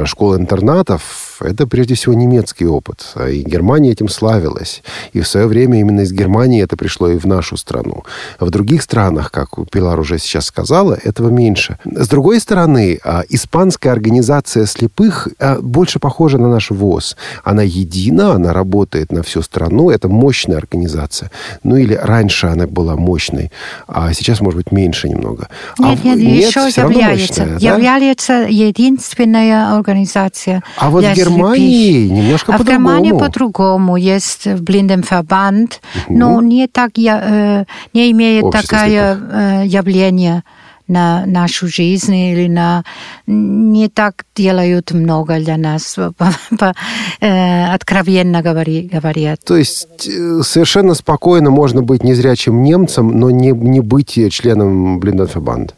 школ-интернатов, 0.05 1.37
это 1.41 1.67
прежде 1.67 1.95
всего 1.95 2.13
немецкий 2.13 2.65
опыт. 2.65 3.05
А 3.15 3.29
И 3.29 3.43
Германия 3.43 3.91
этим 3.91 4.09
славилась. 4.09 4.83
И 5.13 5.21
в 5.21 5.27
свое 5.27 5.47
время 5.47 5.79
именно 5.79 6.01
из 6.01 6.11
Германии 6.11 6.63
это 6.63 6.77
пришло 6.77 7.09
и 7.09 7.17
в 7.17 7.25
нашу 7.25 7.57
страну. 7.57 8.03
В 8.39 8.49
других 8.49 8.81
странах, 8.81 9.31
как 9.31 9.49
Пилар 9.71 9.99
уже 9.99 10.19
сейчас 10.19 10.45
сказала, 10.45 10.97
этого 11.03 11.29
меньше. 11.29 11.77
С 11.85 12.07
другой 12.07 12.39
стороны, 12.39 12.99
а, 13.03 13.23
испанская 13.29 13.93
организация 13.93 14.65
слепых 14.65 15.27
а, 15.39 15.59
больше 15.61 15.99
похожа 15.99 16.37
на 16.37 16.49
наш 16.49 16.71
ВОЗ. 16.71 17.17
Она 17.43 17.63
едина, 17.63 18.33
она 18.33 18.53
работает 18.53 19.11
на 19.11 19.23
всю 19.23 19.41
страну, 19.41 19.89
это 19.89 20.07
мощная 20.07 20.57
организация. 20.57 21.31
Ну 21.63 21.75
или 21.77 21.93
раньше 21.93 22.47
она 22.47 22.67
была 22.67 22.95
мощной, 22.95 23.51
а 23.87 24.13
сейчас, 24.13 24.41
может 24.41 24.57
быть, 24.57 24.71
меньше 24.71 25.09
немного. 25.09 25.47
А 25.79 25.89
Нет, 25.89 26.03
нет, 26.03 26.17
еще 26.17 26.61
является. 26.61 27.43
мощная, 27.43 27.59
да? 27.59 27.73
Является 27.73 28.33
единственная 28.49 29.72
организация. 29.75 30.63
А 30.77 30.89
вот 30.89 31.01
для 31.01 31.13
в 31.13 31.17
Германии 31.17 32.07
немножко 32.07 32.53
а 32.53 32.57
в 32.57 32.65
Германии 32.65 33.11
по-другому. 33.11 33.19
по-другому. 33.19 33.97
Есть 33.97 34.47
Блинденфабанд, 34.47 35.81
но 36.09 36.41
не 36.41 36.67
так 36.67 36.91
я, 36.97 37.21
э, 37.23 37.65
не 37.93 38.11
имеет 38.11 38.43
Общество 38.43 38.77
такое 38.77 39.19
э, 39.31 39.63
явление 39.65 40.43
на 40.87 41.25
нашу 41.25 41.67
жизнь 41.67 42.15
или 42.15 42.47
на 42.47 42.83
не 43.25 43.87
так 43.87 44.25
делают 44.35 44.91
много 44.91 45.39
для 45.39 45.57
нас, 45.57 45.97
э, 45.97 47.73
откровенно 47.73 48.41
говори- 48.41 48.89
говорят. 48.91 49.39
То 49.45 49.55
есть 49.55 50.09
совершенно 50.43 50.93
спокойно 50.93 51.49
можно 51.51 51.81
быть 51.81 52.03
незрячим 52.03 52.63
немцем, 52.63 53.17
но 53.17 53.29
не, 53.31 53.51
не 53.51 53.79
быть 53.79 54.19
членом 54.31 54.99
Блинденфабанд. 54.99 55.75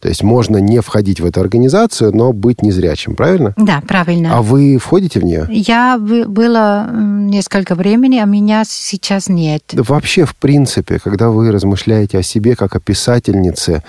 То 0.00 0.08
есть 0.08 0.22
можно 0.22 0.56
не 0.56 0.80
входить 0.80 1.20
в 1.20 1.26
эту 1.26 1.40
организацию, 1.40 2.16
но 2.16 2.32
быть 2.32 2.62
незрячим, 2.62 3.14
правильно? 3.14 3.52
Да, 3.56 3.82
правильно. 3.86 4.38
А 4.38 4.42
вы 4.42 4.78
входите 4.78 5.20
в 5.20 5.24
нее? 5.24 5.46
Я 5.50 5.98
бы- 5.98 6.26
была 6.26 6.88
несколько 6.90 7.74
времени, 7.74 8.18
а 8.18 8.24
меня 8.24 8.64
сейчас 8.66 9.28
нет. 9.28 9.62
Да 9.72 9.82
вообще, 9.82 10.24
в 10.24 10.34
принципе, 10.36 10.98
когда 10.98 11.28
вы 11.28 11.52
размышляете 11.52 12.18
о 12.18 12.22
себе 12.22 12.56
как 12.56 12.74
о 12.76 12.80
писательнице, 12.80 13.82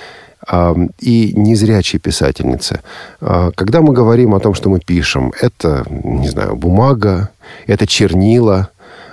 и 1.00 1.34
незрячей 1.36 2.00
писательнице. 2.00 2.82
А, 3.22 3.52
когда 3.52 3.82
мы 3.82 3.94
говорим 3.94 4.34
о 4.34 4.40
том, 4.40 4.56
что 4.56 4.72
мы 4.72 4.80
пишем, 4.80 5.32
это, 5.40 5.86
не 5.88 6.30
знаю, 6.30 6.56
бумага, 6.56 7.30
это 7.68 7.86
чернила, 7.86 8.70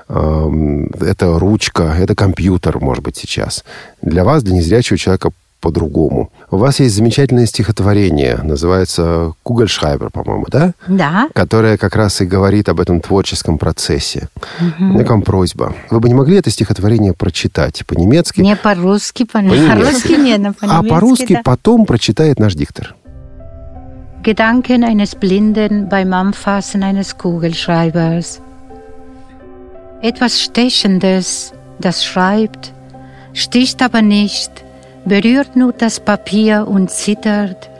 это 0.08 1.38
ручка, 1.38 1.94
это 1.98 2.14
компьютер, 2.14 2.80
может 2.80 3.04
быть, 3.04 3.16
сейчас. 3.16 3.62
Для 4.00 4.24
вас, 4.24 4.42
для 4.42 4.54
незрячего 4.54 4.96
человека, 4.96 5.32
по-другому. 5.60 6.30
У 6.50 6.56
вас 6.56 6.80
есть 6.80 6.94
замечательное 6.94 7.46
стихотворение, 7.46 8.38
называется 8.42 9.32
«Кугельшрайбер», 9.42 10.10
по-моему, 10.10 10.46
да? 10.48 10.72
Да. 10.86 11.28
Которое 11.34 11.76
как 11.76 11.96
раз 11.96 12.20
и 12.20 12.26
говорит 12.26 12.68
об 12.68 12.80
этом 12.80 13.00
творческом 13.00 13.58
процессе. 13.58 14.28
Угу. 14.60 14.74
У 14.78 14.92
меня 14.94 15.04
к 15.04 15.10
вам 15.10 15.22
просьба. 15.22 15.74
Вы 15.90 16.00
бы 16.00 16.08
не 16.08 16.14
могли 16.14 16.36
это 16.36 16.50
стихотворение 16.50 17.12
прочитать 17.12 17.84
по-немецки? 17.86 18.40
Не 18.40 18.56
по-русски, 18.56 19.24
по-немецки. 19.24 19.68
По-русски 19.68 20.12
не, 20.12 20.38
но 20.38 20.52
по-немецки, 20.52 20.86
А 20.86 20.94
по-русски 20.94 21.32
да. 21.34 21.40
потом 21.44 21.86
прочитает 21.86 22.38
наш 22.38 22.54
диктор. 22.54 22.94
Gedanken 24.22 24.82
eines 24.84 25.14
Blinden 25.14 25.88
beim 25.88 26.12
Anfassen 26.12 26.82
eines 26.82 27.16
Kugelschreibers. 27.16 28.40
Etwas 30.02 30.42
Stechendes, 30.42 31.52
das 31.78 32.04
schreibt, 32.04 32.72
sticht 33.32 33.80
aber 33.80 34.02
nicht– 34.02 34.50
berührt 35.08 35.56
nur 35.56 35.72
das 35.72 36.00
Papier 36.00 36.66
und 36.68 36.90
zittert, 36.90 37.70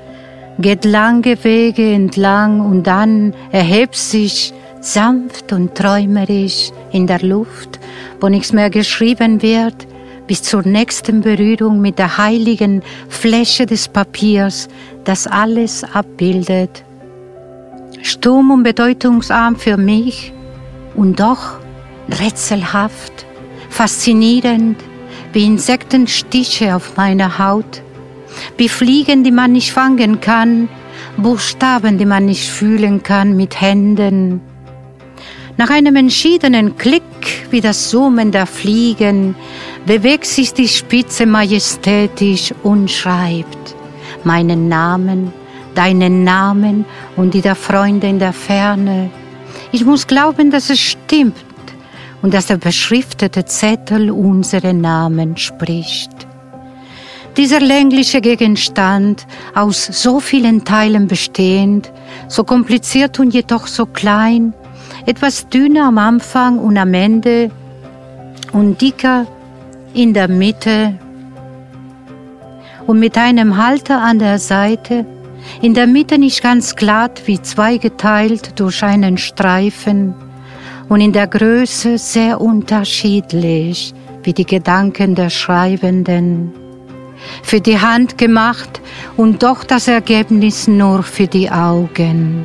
geht 0.59 0.85
lange 0.85 1.43
Wege 1.45 1.93
entlang 1.93 2.61
und 2.61 2.87
dann 2.87 3.35
erhebt 3.53 3.95
sich 3.95 4.53
sanft 4.81 5.53
und 5.53 5.75
träumerisch 5.75 6.71
in 6.93 7.07
der 7.07 7.21
Luft, 7.21 7.79
wo 8.21 8.29
nichts 8.29 8.53
mehr 8.53 8.71
geschrieben 8.71 9.43
wird, 9.43 9.87
bis 10.27 10.43
zur 10.43 10.63
nächsten 10.63 11.21
Berührung 11.23 11.81
mit 11.81 11.99
der 11.99 12.19
heiligen 12.19 12.83
Fläche 13.09 13.67
des 13.67 13.89
Papiers, 13.89 14.69
das 15.05 15.27
alles 15.27 15.85
abbildet. 15.85 16.85
Stumm 18.03 18.51
und 18.51 18.63
bedeutungsarm 18.63 19.57
für 19.57 19.77
mich 19.77 20.33
und 20.95 21.19
doch 21.19 21.59
rätselhaft, 22.21 23.27
faszinierend, 23.71 24.77
wie 25.33 25.45
Insektenstiche 25.45 26.75
auf 26.75 26.97
meiner 26.97 27.39
Haut, 27.39 27.83
wie 28.57 28.69
Fliegen, 28.69 29.25
die 29.25 29.31
man 29.31 29.53
nicht 29.53 29.73
fangen 29.73 30.21
kann, 30.21 30.69
Buchstaben, 31.17 31.99
die 31.99 32.07
man 32.07 32.27
nicht 32.27 32.49
fühlen 32.49 33.03
kann 33.03 33.37
mit 33.37 33.61
Händen. 33.61 34.41
Nach 35.57 35.71
einem 35.71 35.97
entschiedenen 35.97 36.77
Klick, 36.77 37.03
wie 37.51 37.61
das 37.61 37.91
Summen 37.91 38.31
der 38.31 38.47
Fliegen, 38.47 39.35
bewegt 39.87 40.27
sich 40.27 40.55
die 40.55 40.69
Spitze 40.69 41.27
majestätisch 41.27 42.55
und 42.63 42.91
schreibt 42.91 43.75
meinen 44.23 44.69
Namen, 44.69 45.33
deinen 45.75 46.23
Namen 46.23 46.85
und 47.17 47.35
die 47.35 47.41
der 47.41 47.57
Freunde 47.57 48.07
in 48.09 48.19
der 48.19 48.33
Ferne. 48.33 49.11
Ich 49.73 49.85
muss 49.85 50.07
glauben, 50.07 50.51
dass 50.51 50.71
es 50.71 50.81
stimmt, 50.81 51.37
und 52.23 52.35
dass 52.35 52.47
der 52.47 52.57
beschriftete 52.57 53.45
Zettel 53.45 54.11
unsere 54.11 54.75
Namen 54.75 55.37
spricht. 55.37 56.11
Dieser 57.37 57.61
längliche 57.61 58.21
Gegenstand, 58.21 59.27
aus 59.55 59.87
so 59.87 60.19
vielen 60.19 60.65
Teilen 60.65 61.07
bestehend, 61.07 61.93
so 62.27 62.43
kompliziert 62.43 63.21
und 63.21 63.33
jedoch 63.33 63.69
so 63.69 63.87
klein, 63.87 64.55
etwas 65.07 65.49
dünner 65.49 65.87
am 65.87 65.99
Anfang 65.99 66.59
und 66.59 66.77
am 66.77 66.95
Ende 66.95 67.51
und 68.53 68.81
dicker 68.81 69.27
in 69.95 70.15
der 70.15 70.29
Mitte 70.29 70.99
und 72.89 72.99
mit 72.99 73.17
einem 73.17 73.57
Halter 73.57 74.03
an 74.03 74.19
der 74.19 74.39
Seite, 74.39 75.07
in 75.63 75.75
der 75.75 75.87
Mitte 75.87 76.19
nicht 76.19 76.43
ganz 76.43 76.75
glatt 76.75 77.23
wie 77.27 77.41
zweigeteilt 77.41 78.59
durch 78.59 78.83
einen 78.83 79.17
Streifen, 79.17 80.15
und 80.89 81.01
in 81.01 81.13
der 81.13 81.27
Größe 81.27 81.99
sehr 81.99 82.41
unterschiedlich 82.41 83.95
wie 84.23 84.33
die 84.33 84.47
Gedanken 84.47 85.15
der 85.15 85.31
Schreibenden. 85.31 86.53
Für 87.43 87.61
die 87.61 87.79
Hand 87.79 88.17
gemacht 88.17 88.81
und 89.17 89.43
doch 89.43 89.65
das 89.65 89.89
Ergebnis 89.89 90.69
nur 90.69 91.03
für 91.03 91.27
die 91.27 91.51
Augen. 91.51 92.45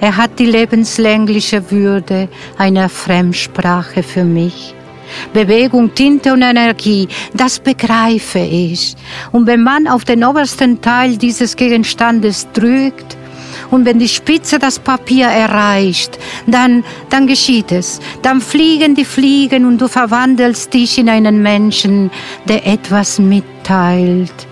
Er 0.00 0.16
hat 0.16 0.38
die 0.38 0.46
lebenslängliche 0.46 1.70
Würde 1.70 2.28
einer 2.56 2.88
Fremdsprache 2.88 4.02
für 4.02 4.24
mich. 4.24 4.74
Bewegung, 5.32 5.94
Tinte 5.94 6.32
und 6.32 6.42
Energie, 6.42 7.08
das 7.34 7.58
begreife 7.58 8.38
ich. 8.38 8.94
Und 9.32 9.46
wenn 9.46 9.62
man 9.62 9.88
auf 9.88 10.04
den 10.04 10.24
obersten 10.24 10.80
Teil 10.80 11.16
dieses 11.16 11.56
Gegenstandes 11.56 12.46
drückt, 12.52 13.17
und 13.70 13.84
wenn 13.84 13.98
die 13.98 14.08
Spitze 14.08 14.58
das 14.58 14.78
Papier 14.78 15.26
erreicht, 15.26 16.18
dann, 16.46 16.84
dann 17.10 17.26
geschieht 17.26 17.70
es. 17.72 18.00
Dann 18.22 18.40
fliegen 18.40 18.94
die 18.94 19.04
Fliegen 19.04 19.66
und 19.66 19.78
du 19.78 19.88
verwandelst 19.88 20.72
dich 20.72 20.98
in 20.98 21.08
einen 21.08 21.42
Menschen, 21.42 22.10
der 22.48 22.66
etwas 22.66 23.18
mitteilt. 23.18 24.46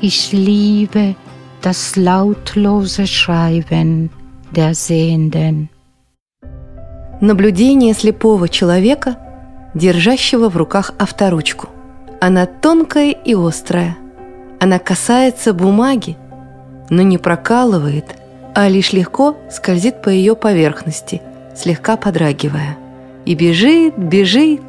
Ich 0.00 0.32
liebe 0.32 1.16
das 1.62 1.96
lautlose 1.96 3.06
Schreiben 3.06 4.10
der 4.54 4.74
Sehenden. 4.74 5.68
Наблюдение 7.20 7.94
слепого 7.94 8.48
человека, 8.48 9.16
держащего 9.74 10.48
в 10.50 10.56
руках 10.56 10.92
авторучку. 10.98 11.68
Она 12.20 12.46
тонкая 12.46 13.10
и 13.10 13.34
острая. 13.34 13.96
Она 14.60 14.78
касается 14.78 15.52
бумаги, 15.52 16.16
но 16.90 17.02
не 17.02 17.18
прокалывает– 17.18 18.16
а 18.54 18.68
лишь 18.68 18.92
легко 18.92 19.36
скользит 19.50 20.00
по 20.00 20.08
ее 20.08 20.36
поверхности, 20.36 21.20
слегка 21.56 21.96
подрагивая. 21.96 22.78
И 23.24 23.34
бежит, 23.34 23.98
бежит, 23.98 24.62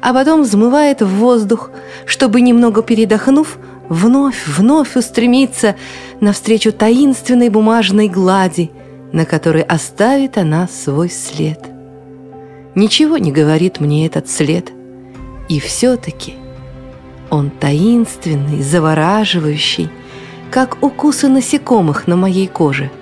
а 0.00 0.12
потом 0.12 0.42
взмывает 0.42 1.02
в 1.02 1.08
воздух, 1.08 1.70
чтобы, 2.04 2.40
немного 2.40 2.82
передохнув, 2.82 3.58
вновь, 3.88 4.46
вновь 4.46 4.96
устремиться 4.96 5.76
навстречу 6.20 6.72
таинственной 6.72 7.48
бумажной 7.48 8.08
глади, 8.08 8.70
на 9.12 9.24
которой 9.24 9.62
оставит 9.62 10.36
она 10.36 10.68
свой 10.68 11.10
след. 11.10 11.60
Ничего 12.74 13.18
не 13.18 13.30
говорит 13.30 13.78
мне 13.78 14.06
этот 14.06 14.28
след, 14.28 14.72
и 15.48 15.60
все-таки 15.60 16.34
он 17.30 17.50
таинственный, 17.50 18.62
завораживающий, 18.62 19.90
как 20.50 20.82
укусы 20.82 21.28
насекомых 21.28 22.06
на 22.06 22.16
моей 22.16 22.46
коже– 22.46 22.90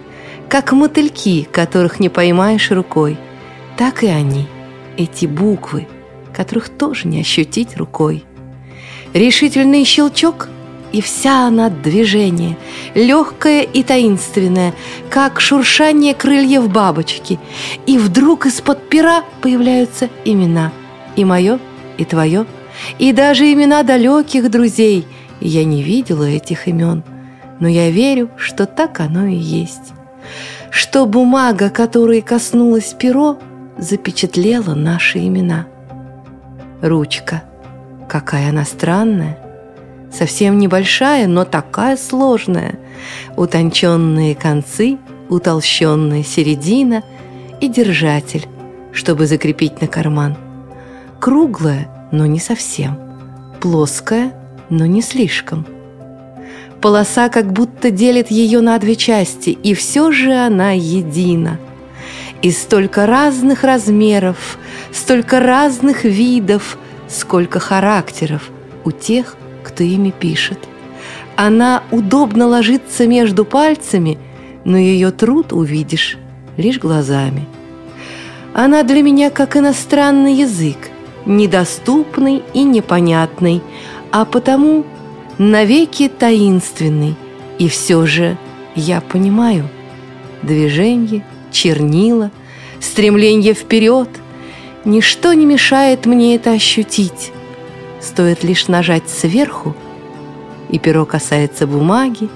как 0.48 0.72
мотыльки, 0.72 1.48
которых 1.50 2.00
не 2.00 2.08
поймаешь 2.08 2.70
рукой. 2.70 3.18
Так 3.76 4.02
и 4.02 4.06
они, 4.06 4.46
эти 4.96 5.26
буквы, 5.26 5.86
которых 6.32 6.68
тоже 6.68 7.08
не 7.08 7.20
ощутить 7.20 7.76
рукой. 7.76 8.24
Решительный 9.12 9.84
щелчок, 9.84 10.48
и 10.92 11.00
вся 11.00 11.46
она 11.46 11.68
движение, 11.68 12.56
легкое 12.94 13.62
и 13.62 13.82
таинственное, 13.82 14.72
как 15.10 15.40
шуршание 15.40 16.14
крыльев 16.14 16.70
бабочки. 16.70 17.38
И 17.86 17.98
вдруг 17.98 18.46
из-под 18.46 18.88
пера 18.88 19.24
появляются 19.42 20.08
имена. 20.24 20.72
И 21.16 21.24
мое, 21.24 21.58
и 21.98 22.04
твое, 22.04 22.46
и 22.98 23.12
даже 23.12 23.52
имена 23.52 23.82
далеких 23.82 24.50
друзей. 24.50 25.06
Я 25.40 25.64
не 25.64 25.82
видела 25.82 26.24
этих 26.24 26.68
имен, 26.68 27.02
но 27.58 27.68
я 27.68 27.90
верю, 27.90 28.30
что 28.38 28.64
так 28.64 29.00
оно 29.00 29.26
и 29.26 29.34
есть 29.34 29.92
что 30.70 31.06
бумага, 31.06 31.70
которой 31.70 32.20
коснулась 32.20 32.94
перо, 32.94 33.38
запечатлела 33.78 34.74
наши 34.74 35.18
имена. 35.18 35.66
Ручка. 36.82 37.44
Какая 38.08 38.50
она 38.50 38.64
странная. 38.64 39.38
Совсем 40.12 40.58
небольшая, 40.58 41.26
но 41.26 41.44
такая 41.44 41.96
сложная. 41.96 42.78
Утонченные 43.36 44.34
концы, 44.34 44.98
утолщенная 45.28 46.22
середина 46.22 47.02
и 47.60 47.68
держатель, 47.68 48.46
чтобы 48.92 49.26
закрепить 49.26 49.80
на 49.80 49.88
карман. 49.88 50.36
Круглая, 51.20 51.88
но 52.12 52.26
не 52.26 52.38
совсем. 52.38 52.98
Плоская, 53.60 54.32
но 54.70 54.86
не 54.86 55.02
слишком– 55.02 55.66
Полоса 56.80 57.28
как 57.28 57.52
будто 57.52 57.90
делит 57.90 58.30
ее 58.30 58.60
на 58.60 58.78
две 58.78 58.96
части, 58.96 59.50
и 59.50 59.74
все 59.74 60.12
же 60.12 60.32
она 60.32 60.72
едина. 60.72 61.58
И 62.42 62.50
столько 62.50 63.06
разных 63.06 63.64
размеров, 63.64 64.58
столько 64.92 65.40
разных 65.40 66.04
видов, 66.04 66.78
сколько 67.08 67.60
характеров 67.60 68.50
у 68.84 68.90
тех, 68.90 69.36
кто 69.64 69.82
ими 69.82 70.10
пишет. 70.10 70.58
Она 71.34 71.82
удобно 71.90 72.46
ложится 72.46 73.06
между 73.06 73.44
пальцами, 73.44 74.18
но 74.64 74.76
ее 74.78 75.10
труд 75.10 75.52
увидишь 75.52 76.18
лишь 76.56 76.78
глазами. 76.78 77.46
Она 78.54 78.82
для 78.82 79.02
меня 79.02 79.30
как 79.30 79.56
иностранный 79.56 80.34
язык, 80.34 80.78
недоступный 81.26 82.42
и 82.54 82.62
непонятный, 82.62 83.62
а 84.10 84.24
потому 84.24 84.84
навеки 85.38 86.08
таинственный. 86.08 87.16
И 87.58 87.68
все 87.68 88.04
же 88.06 88.36
я 88.74 89.00
понимаю 89.00 89.68
движение, 90.42 91.24
чернила, 91.50 92.30
стремление 92.80 93.54
вперед. 93.54 94.08
Ничто 94.84 95.32
не 95.32 95.46
мешает 95.46 96.06
мне 96.06 96.36
это 96.36 96.52
ощутить. 96.52 97.32
Стоит 98.00 98.44
лишь 98.44 98.68
нажать 98.68 99.08
сверху, 99.08 99.74
и 100.70 100.78
перо 100.78 101.04
касается 101.04 101.66
бумаги, 101.66 102.28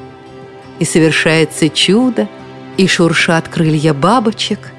и 0.79 0.85
совершается 0.85 1.69
чудо, 1.69 2.29
и 2.77 2.87
шуршат 2.87 3.49
крылья 3.49 3.93
бабочек, 3.93 4.73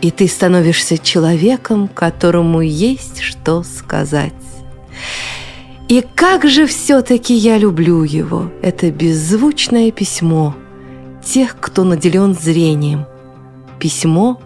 и 0.00 0.10
ты 0.10 0.26
становишься 0.26 0.98
человеком, 0.98 1.86
которому 1.86 2.60
есть 2.60 3.20
что 3.20 3.62
сказать. 3.62 4.32
И 5.92 6.00
как 6.00 6.46
же 6.46 6.64
все-таки 6.64 7.34
я 7.34 7.58
люблю 7.58 8.02
его, 8.02 8.50
это 8.62 8.90
беззвучное 8.90 9.90
письмо 9.90 10.54
тех, 11.22 11.60
кто 11.60 11.84
наделен 11.84 12.32
зрением. 12.32 13.04
Письмо, 13.78 14.40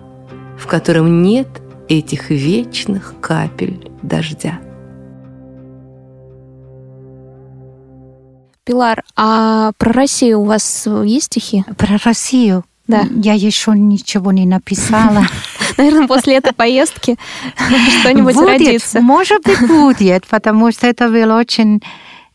в 0.59 0.67
котором 0.67 1.23
нет 1.23 1.47
этих 1.89 2.31
вечных 2.31 3.15
капель 3.21 3.93
дождя. 4.03 4.59
Пилар, 8.65 9.05
а 9.15 9.71
про 9.79 9.93
Россию 9.93 10.41
у 10.41 10.47
вас 10.47 10.89
есть 11.05 11.27
стихи? 11.27 11.65
Про 11.79 11.97
Россию? 12.05 12.65
Да. 12.89 13.05
Я 13.11 13.35
еще 13.35 13.73
ничего 13.73 14.33
не 14.33 14.47
написала. 14.47 15.27
Наверное, 15.77 16.07
после 16.07 16.37
этой 16.37 16.53
поездки 16.53 17.17
что-нибудь 18.01 18.35
будет, 18.35 18.49
родится. 18.49 19.01
Может 19.01 19.43
быть, 19.45 19.67
будет, 19.67 20.27
потому 20.27 20.71
что 20.71 20.87
это 20.87 21.09
было 21.09 21.37
очень 21.37 21.83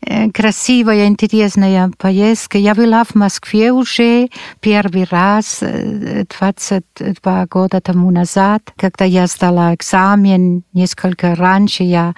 э, 0.02 0.30
красивая, 0.30 1.06
интересная 1.06 1.90
поездка. 1.96 2.58
Я 2.58 2.74
была 2.74 3.04
в 3.04 3.14
Москве 3.14 3.72
уже 3.72 4.28
первый 4.60 5.06
раз 5.10 5.60
22 5.60 7.46
года 7.46 7.80
тому 7.80 8.10
назад, 8.10 8.62
когда 8.76 9.04
я 9.04 9.26
сдала 9.26 9.74
экзамен. 9.74 10.64
Несколько 10.72 11.34
раньше 11.34 11.82
я 11.82 12.14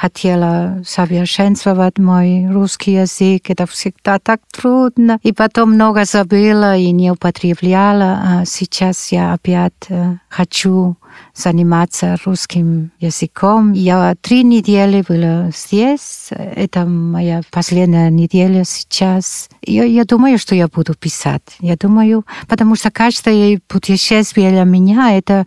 хотела 0.00 0.82
совершенствовать 0.86 1.98
мой 1.98 2.50
русский 2.50 2.92
язык. 2.92 3.50
Это 3.50 3.66
всегда 3.66 4.18
так 4.18 4.40
трудно. 4.50 5.18
И 5.22 5.32
потом 5.32 5.72
много 5.72 6.06
забыла 6.06 6.74
и 6.74 6.90
не 6.90 7.10
употребляла. 7.10 8.20
А 8.24 8.44
сейчас 8.46 9.12
я 9.12 9.34
опять 9.34 9.74
э, 9.90 10.16
хочу 10.30 10.96
заниматься 11.34 12.16
русским 12.24 12.92
языком. 12.98 13.72
Я 13.72 14.14
три 14.22 14.42
недели 14.42 15.04
была 15.06 15.50
здесь. 15.54 16.28
Это 16.30 16.86
моя 16.86 17.42
последняя 17.50 18.08
неделя 18.08 18.64
сейчас. 18.64 19.50
Я, 19.60 19.84
я 19.84 20.04
думаю, 20.04 20.38
что 20.38 20.54
я 20.54 20.68
буду 20.68 20.94
писать. 20.94 21.42
Я 21.60 21.76
думаю, 21.76 22.24
потому 22.48 22.74
что 22.74 22.90
каждое 22.90 23.60
путешествие 23.68 24.50
для 24.50 24.64
меня 24.64 25.18
это 25.18 25.46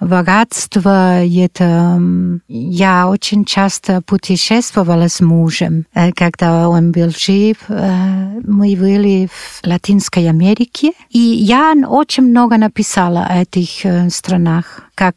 богатство. 0.00 1.22
Это 1.24 2.00
я 2.48 3.08
очень 3.08 3.44
часто 3.44 4.00
путешествовала 4.02 5.08
с 5.08 5.20
мужем. 5.20 5.84
Когда 6.16 6.68
он 6.68 6.90
был 6.90 7.10
жив, 7.10 7.56
мы 7.68 8.76
были 8.76 9.28
в 9.30 9.66
Латинской 9.66 10.28
Америке. 10.28 10.92
И 11.10 11.18
я 11.18 11.74
очень 11.86 12.24
много 12.24 12.56
написала 12.56 13.26
о 13.28 13.42
этих 13.42 13.84
странах, 14.12 14.82
как 14.94 15.16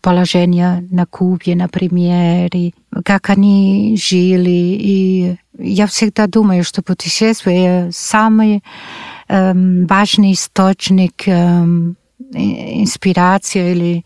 положение 0.00 0.86
на 0.90 1.06
Кубе, 1.06 1.54
например, 1.56 2.50
и 2.52 2.74
как 3.04 3.30
они 3.30 3.98
жили. 4.00 4.50
И 4.50 5.36
я 5.58 5.86
всегда 5.86 6.26
думаю, 6.26 6.64
что 6.64 6.82
путешествие 6.82 7.90
самый 7.92 8.62
важный 9.28 10.32
источник 10.32 11.24
инспирация 12.32 13.72
или 13.72 14.04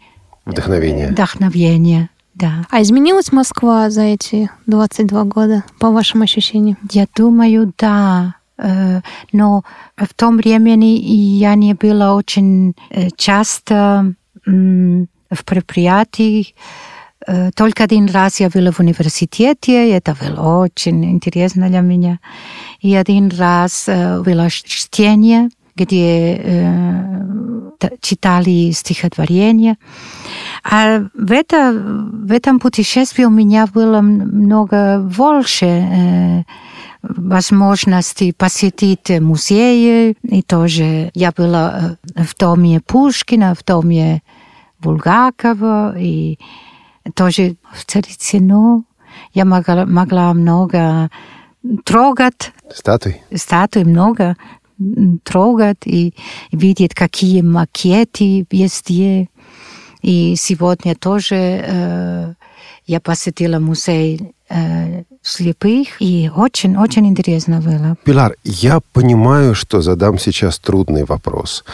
Вдохновение. 0.50 1.08
Вдохновение, 1.08 2.10
да. 2.34 2.66
А 2.70 2.82
изменилась 2.82 3.32
Москва 3.32 3.90
за 3.90 4.02
эти 4.02 4.50
22 4.66 5.24
года, 5.24 5.64
по 5.78 5.90
вашим 5.90 6.22
ощущениям? 6.22 6.76
Я 6.90 7.06
думаю, 7.14 7.72
да. 7.78 8.34
Но 9.32 9.64
в 9.96 10.14
том 10.14 10.36
времени 10.36 10.98
я 10.98 11.54
не 11.54 11.74
была 11.74 12.14
очень 12.14 12.74
часто 13.16 14.14
в 14.44 15.44
предприятиях. 15.44 16.46
Только 17.54 17.84
один 17.84 18.06
раз 18.06 18.40
я 18.40 18.48
была 18.50 18.72
в 18.72 18.80
университете, 18.80 19.90
это 19.92 20.16
было 20.18 20.58
очень 20.58 21.04
интересно 21.04 21.68
для 21.68 21.80
меня. 21.80 22.18
И 22.80 22.94
один 22.94 23.28
раз 23.28 23.86
было 23.86 24.48
чтение 24.50 25.50
где 25.80 26.34
э, 26.34 27.09
читали 28.00 28.70
стихотворения. 28.72 29.76
А 30.64 31.00
в, 31.14 31.32
это, 31.32 31.72
в 31.72 32.32
этом 32.32 32.60
путешествии 32.60 33.24
у 33.24 33.30
меня 33.30 33.66
было 33.66 34.00
много 34.00 35.00
больше 35.00 35.66
э, 35.66 36.42
возможности 37.02 38.32
посетить 38.32 39.10
музеи. 39.20 40.16
И 40.22 40.42
тоже 40.42 41.10
я 41.14 41.32
была 41.32 41.96
в 42.16 42.36
доме 42.36 42.80
Пушкина, 42.80 43.54
в 43.54 43.64
доме 43.64 44.22
Булгакова, 44.80 45.94
и 45.98 46.38
тоже 47.14 47.56
в 47.72 47.84
Царицыно. 47.84 48.84
Я 49.34 49.44
могла, 49.44 49.86
могла 49.86 50.32
много 50.34 51.10
трогать. 51.84 52.52
Статуи? 52.72 53.22
Статуи 53.34 53.84
много 53.84 54.36
трогать 55.24 55.86
и 55.86 56.14
видеть, 56.52 56.94
какие 56.94 57.42
макеты 57.42 58.46
везде. 58.50 59.28
И 60.02 60.34
сегодня 60.36 60.94
тоже 60.94 61.36
э, 61.36 62.34
я 62.90 62.98
посетила 62.98 63.60
музей 63.60 64.32
э, 64.48 65.04
слепых, 65.22 66.02
и 66.02 66.28
очень-очень 66.34 67.06
интересно 67.06 67.60
было. 67.60 67.96
Пилар, 68.02 68.34
я 68.42 68.80
понимаю, 68.92 69.54
что 69.54 69.80
задам 69.80 70.18
сейчас 70.18 70.58
трудный 70.58 71.04
вопрос, 71.04 71.64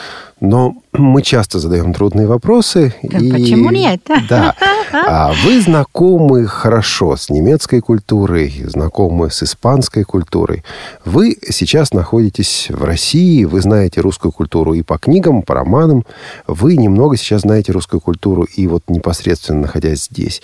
но 0.41 0.75
мы 0.93 1.23
часто 1.23 1.59
задаем 1.59 1.95
трудные 1.95 2.27
вопросы. 2.27 2.95
Да, 3.03 3.17
и... 3.17 3.31
Почему 3.33 3.71
нет? 3.71 4.03
Да. 4.29 4.55
А 4.93 5.33
вы 5.45 5.61
знакомы 5.61 6.47
хорошо 6.47 7.17
с 7.17 7.31
немецкой 7.31 7.81
культурой, 7.81 8.65
знакомы 8.67 9.31
с 9.31 9.43
испанской 9.43 10.05
культурой. 10.05 10.65
Вы 11.05 11.37
сейчас 11.49 11.93
находитесь 11.93 12.69
в 12.69 12.85
России, 12.85 13.45
вы 13.45 13.63
знаете 13.63 14.01
русскую 14.01 14.33
культуру 14.33 14.75
и 14.75 14.83
по 14.83 14.99
книгам, 14.99 15.43
по 15.43 15.55
романам. 15.55 16.05
Вы 16.47 16.77
немного 16.77 17.17
сейчас 17.17 17.43
знаете 17.43 17.73
русскую 17.73 18.01
культуру 18.01 18.43
и 18.43 18.67
вот 18.67 18.83
непосредственно 18.89 19.63
находясь 19.63 20.05
здесь 20.05 20.43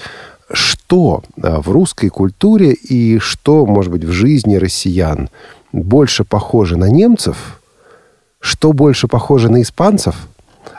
что 0.52 1.22
в 1.36 1.70
русской 1.70 2.08
культуре 2.08 2.72
и 2.72 3.18
что, 3.18 3.66
может 3.66 3.90
быть, 3.90 4.04
в 4.04 4.12
жизни 4.12 4.56
россиян 4.56 5.28
больше 5.72 6.24
похоже 6.24 6.76
на 6.76 6.88
немцев, 6.88 7.60
что 8.40 8.72
больше 8.72 9.08
похоже 9.08 9.50
на 9.50 9.62
испанцев, 9.62 10.16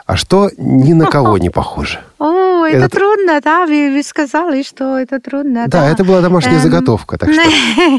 а 0.06 0.16
что 0.16 0.50
ни 0.56 0.92
на 0.92 1.06
кого 1.06 1.38
не 1.38 1.50
похоже. 1.50 2.00
О, 2.18 2.64
это, 2.64 2.86
это 2.86 2.88
трудно, 2.96 3.40
да, 3.40 3.66
вы, 3.66 3.90
вы 3.90 4.02
сказали, 4.02 4.62
что 4.62 4.98
это 4.98 5.18
трудно. 5.20 5.64
Да, 5.66 5.80
да. 5.80 5.90
это 5.90 6.04
была 6.04 6.20
домашняя 6.20 6.56
эм... 6.56 6.60
заготовка, 6.60 7.18
так 7.18 7.30
что... 7.32 7.42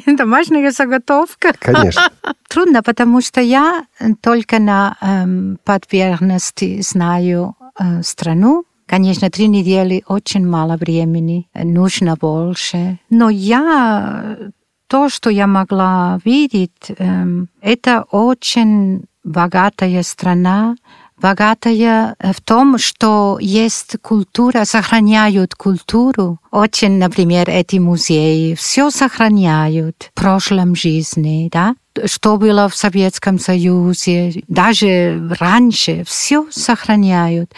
домашняя 0.17 0.71
заготовка. 0.71 1.53
Конечно. 1.59 2.09
трудно, 2.47 2.81
потому 2.83 3.21
что 3.21 3.41
я 3.41 3.85
только 4.21 4.59
на 4.59 4.97
эм, 5.01 5.57
подверхности 5.63 6.81
знаю 6.81 7.55
э, 7.79 8.01
страну, 8.03 8.65
Конечно, 8.87 9.29
три 9.29 9.47
недели 9.47 10.03
очень 10.07 10.45
мало 10.47 10.77
времени, 10.77 11.47
нужно 11.53 12.15
больше. 12.15 12.99
Но 13.09 13.29
я 13.29 14.37
то, 14.87 15.09
что 15.09 15.29
я 15.29 15.47
могла 15.47 16.19
видеть, 16.23 16.91
это 17.61 18.05
очень 18.11 19.05
богатая 19.23 20.03
страна, 20.03 20.75
богатая 21.19 22.15
в 22.19 22.41
том, 22.41 22.77
что 22.77 23.39
есть 23.41 23.97
культура, 24.03 24.65
сохраняют 24.65 25.55
культуру. 25.55 26.39
Очень, 26.51 26.99
например, 26.99 27.49
эти 27.49 27.77
музеи 27.77 28.53
все 28.53 28.91
сохраняют 28.91 30.11
в 30.11 30.19
прошлом 30.19 30.75
жизни, 30.75 31.49
да? 31.51 31.75
Что 32.05 32.37
было 32.37 32.67
в 32.67 32.75
Советском 32.75 33.39
Союзе, 33.39 34.43
даже 34.47 35.29
раньше, 35.39 36.03
все 36.05 36.47
сохраняют. 36.51 37.51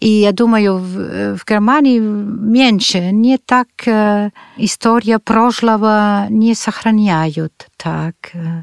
И 0.00 0.08
я 0.08 0.32
думаю, 0.32 0.78
в, 0.78 1.36
в 1.36 1.44
Германии 1.46 1.98
меньше, 1.98 3.10
не 3.12 3.38
так 3.38 3.68
э, 3.86 4.30
история 4.56 5.18
прошлого 5.18 6.26
не 6.30 6.54
сохраняют 6.54 7.68
так. 7.78 8.14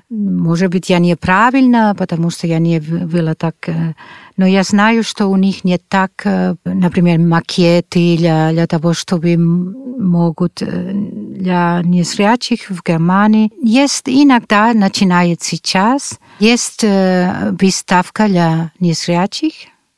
Может 0.09 0.69
быть, 0.69 0.89
я 0.89 0.99
неправильно, 0.99 1.95
потому 1.97 2.29
что 2.29 2.47
я 2.47 2.59
не 2.59 2.79
была 2.79 3.33
так... 3.33 3.55
Э, 3.67 3.93
но 4.37 4.45
я 4.45 4.63
знаю, 4.63 5.03
что 5.03 5.27
у 5.27 5.37
них 5.37 5.63
не 5.63 5.77
так, 5.77 6.11
э, 6.25 6.55
например, 6.65 7.19
макеты 7.19 8.17
для, 8.17 8.51
для 8.51 8.67
того, 8.67 8.93
чтобы 8.93 9.37
могут 9.37 10.61
э, 10.61 10.91
для 11.35 11.81
незрячих 11.83 12.69
в 12.69 12.81
Германии. 12.83 13.51
Есть 13.61 14.03
иногда, 14.07 14.73
начинает 14.73 15.41
сейчас, 15.43 16.19
есть 16.39 16.83
выставка 16.83 18.27
для 18.27 18.71
незрячих, 18.79 19.53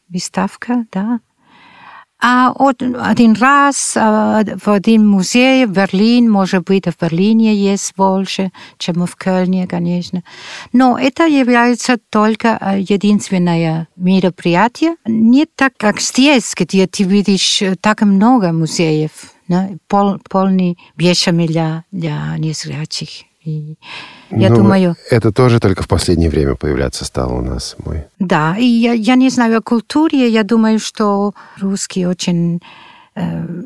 выставка, 0.09 0.85
да, 0.91 1.19
а 2.19 2.51
один 2.51 3.33
раз 3.33 3.93
в 3.93 4.71
один 4.71 5.07
музей 5.07 5.67
в 5.67 5.71
Берлин, 5.71 6.31
может 6.31 6.63
быть, 6.63 6.87
в 6.87 6.99
Берлине 6.99 7.53
есть 7.53 7.93
больше, 7.95 8.51
чем 8.79 9.05
в 9.05 9.15
Кölне, 9.15 9.67
конечно. 9.67 10.23
Но 10.73 10.97
это 10.97 11.27
является 11.27 11.99
только 12.09 12.75
единственное 12.75 13.87
мероприятие. 13.95 14.95
Не 15.05 15.45
так, 15.45 15.73
как 15.77 16.01
здесь, 16.01 16.55
где 16.57 16.87
ты 16.87 17.03
видишь 17.03 17.61
так 17.81 18.01
много 18.01 18.51
музеев, 18.51 19.11
ne, 19.47 19.77
пол, 19.87 20.19
полный 20.29 20.77
вещами 20.95 21.47
для, 21.47 21.83
для 21.91 22.37
незрячих. 22.37 23.09
И 23.43 23.77
я 24.29 24.49
Ну, 24.49 24.57
думаю... 24.57 24.95
Это 25.09 25.31
тоже 25.31 25.59
только 25.59 25.81
в 25.83 25.87
последнее 25.87 26.29
время 26.29 26.55
появляться 26.55 27.05
стало 27.05 27.33
у 27.33 27.41
нас. 27.41 27.75
Мой. 27.85 28.03
Да, 28.19 28.57
и 28.57 28.65
я, 28.65 28.91
я 28.93 29.15
не 29.15 29.29
знаю 29.29 29.59
о 29.59 29.61
культуре, 29.61 30.27
я 30.29 30.43
думаю, 30.43 30.79
что 30.79 31.33
русские 31.61 32.09
очень 32.09 32.61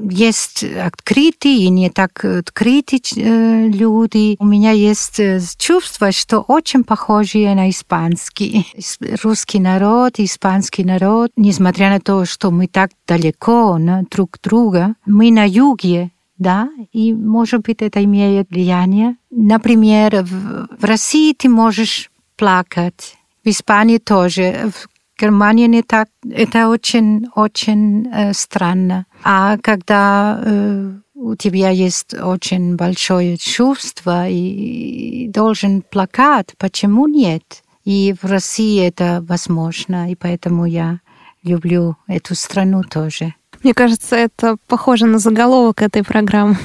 есть 0.09 0.63
открытые 0.63 1.57
и 1.57 1.69
не 1.69 1.89
так 1.89 2.23
открытые 2.23 3.01
э, 3.15 3.67
люди. 3.67 4.35
У 4.39 4.45
меня 4.45 4.71
есть 4.71 5.19
э, 5.19 5.39
чувство, 5.57 6.11
что 6.11 6.39
очень 6.39 6.83
похожие 6.83 7.53
на 7.55 7.69
испанский. 7.69 8.67
Ис- 8.75 9.19
Русский 9.23 9.59
народ, 9.59 10.19
испанский 10.19 10.83
народ, 10.83 11.31
несмотря 11.35 11.89
на 11.89 11.99
то, 11.99 12.25
что 12.25 12.51
мы 12.51 12.67
так 12.67 12.91
далеко 13.07 13.77
друг 14.09 14.37
друга, 14.43 14.95
мы 15.05 15.31
на 15.31 15.47
юге, 15.47 16.11
да, 16.37 16.69
и, 16.91 17.13
может 17.13 17.61
быть, 17.61 17.81
это 17.81 18.03
имеет 18.03 18.49
влияние. 18.49 19.15
Например, 19.29 20.23
в, 20.23 20.67
в 20.79 20.83
России 20.83 21.33
ты 21.33 21.49
можешь 21.49 22.09
плакать, 22.35 23.15
в 23.43 23.49
Испании 23.49 23.97
тоже, 23.97 24.71
в 24.73 24.90
Германии 25.21 25.81
так. 25.81 26.09
Это 26.29 26.69
очень, 26.69 27.27
очень 27.35 28.07
э, 28.07 28.33
странно. 28.33 29.05
А 29.23 29.57
когда 29.57 30.41
э, 30.43 30.91
у 31.15 31.35
тебя 31.35 31.69
есть 31.69 32.13
очень 32.13 32.75
большое 32.75 33.37
чувство 33.37 34.27
и, 34.27 35.25
и 35.25 35.27
должен 35.27 35.81
плакать, 35.81 36.53
почему 36.57 37.07
нет? 37.07 37.63
И 37.85 38.15
в 38.21 38.25
России 38.25 38.85
это 38.85 39.23
возможно, 39.27 40.11
и 40.11 40.15
поэтому 40.15 40.65
я 40.65 40.99
люблю 41.43 41.97
эту 42.07 42.35
страну 42.35 42.83
тоже. 42.83 43.33
Мне 43.63 43.73
кажется, 43.73 44.15
это 44.15 44.57
похоже 44.67 45.05
на 45.05 45.19
заголовок 45.19 45.81
этой 45.81 46.03
программы. 46.03 46.57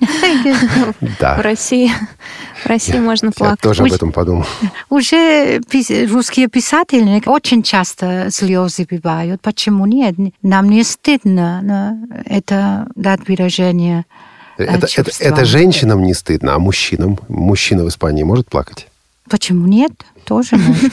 В 1.00 1.18
Да, 1.20 1.36
России, 1.42 1.90
в 2.62 2.66
России 2.66 2.98
можно 2.98 3.26
я 3.26 3.32
плакать. 3.32 3.60
тоже 3.60 3.82
об 3.82 3.92
этом 3.92 4.12
подумал. 4.12 4.44
Уже 4.90 5.58
пис- 5.70 6.06
русские 6.06 6.48
писатели 6.48 7.22
очень 7.26 7.62
часто 7.62 8.28
слезы 8.30 8.86
бывают. 8.90 9.40
Почему 9.40 9.86
нет? 9.86 10.14
Нам 10.42 10.68
не 10.70 10.82
стыдно 10.84 11.60
но 11.62 12.22
это 12.24 12.86
дать 12.94 13.26
выражение 13.28 14.04
э, 14.58 14.64
Это, 14.64 14.74
это, 14.74 14.88
чувствам. 14.88 15.28
это 15.32 15.44
женщинам 15.44 16.02
не 16.02 16.14
стыдно, 16.14 16.54
а 16.54 16.58
мужчинам? 16.58 17.18
Мужчина 17.28 17.84
в 17.84 17.88
Испании 17.88 18.22
может 18.22 18.48
плакать? 18.48 18.88
Почему 19.28 19.66
нет? 19.66 19.92
Тоже 20.24 20.56
можно. 20.56 20.90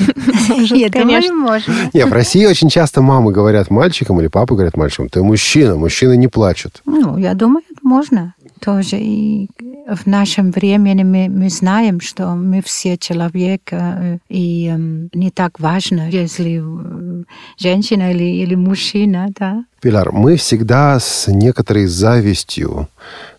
Может, 0.50 0.78
Я 0.78 0.90
думаю, 0.90 1.08
конечно. 1.08 1.36
можно. 1.36 1.74
Нет, 1.94 2.08
в 2.10 2.14
России 2.14 2.46
очень 2.46 2.70
часто 2.70 3.02
мамы 3.02 3.32
говорят 3.32 3.70
мальчикам 3.70 4.20
или 4.20 4.28
папы 4.28 4.56
говорят 4.56 4.76
мальчикам, 4.78 5.10
ты 5.10 5.22
мужчина, 5.24 5.76
мужчины 5.76 6.16
не 6.18 6.28
плачут. 6.28 6.82
Ну, 6.86 7.18
я 7.18 7.34
думаю, 7.34 7.64
можно 7.82 8.34
тоже. 8.60 8.98
И 9.00 9.50
в 9.88 10.08
нашем 10.08 10.52
времени 10.52 11.04
мы, 11.04 11.30
мы 11.30 11.50
знаем, 11.50 12.00
что 12.00 12.36
мы 12.36 12.62
все 12.62 12.98
человек, 12.98 13.62
э, 13.72 14.18
и 14.30 14.68
эм, 14.68 15.10
не 15.14 15.30
так 15.30 15.60
важно, 15.60 16.10
если 16.10 16.62
э, 16.62 17.24
женщина 17.58 18.12
или, 18.12 18.24
или 18.24 18.56
мужчина, 18.56 19.28
да. 19.38 19.64
Пиляр, 19.82 20.12
мы 20.12 20.36
всегда 20.38 21.00
с 21.00 21.28
некоторой 21.28 21.86
завистью 21.86 22.88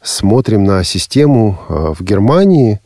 смотрим 0.02 0.64
на 0.64 0.84
систему 0.84 1.58
э, 1.68 1.94
в 1.98 2.04
Германии, 2.04 2.80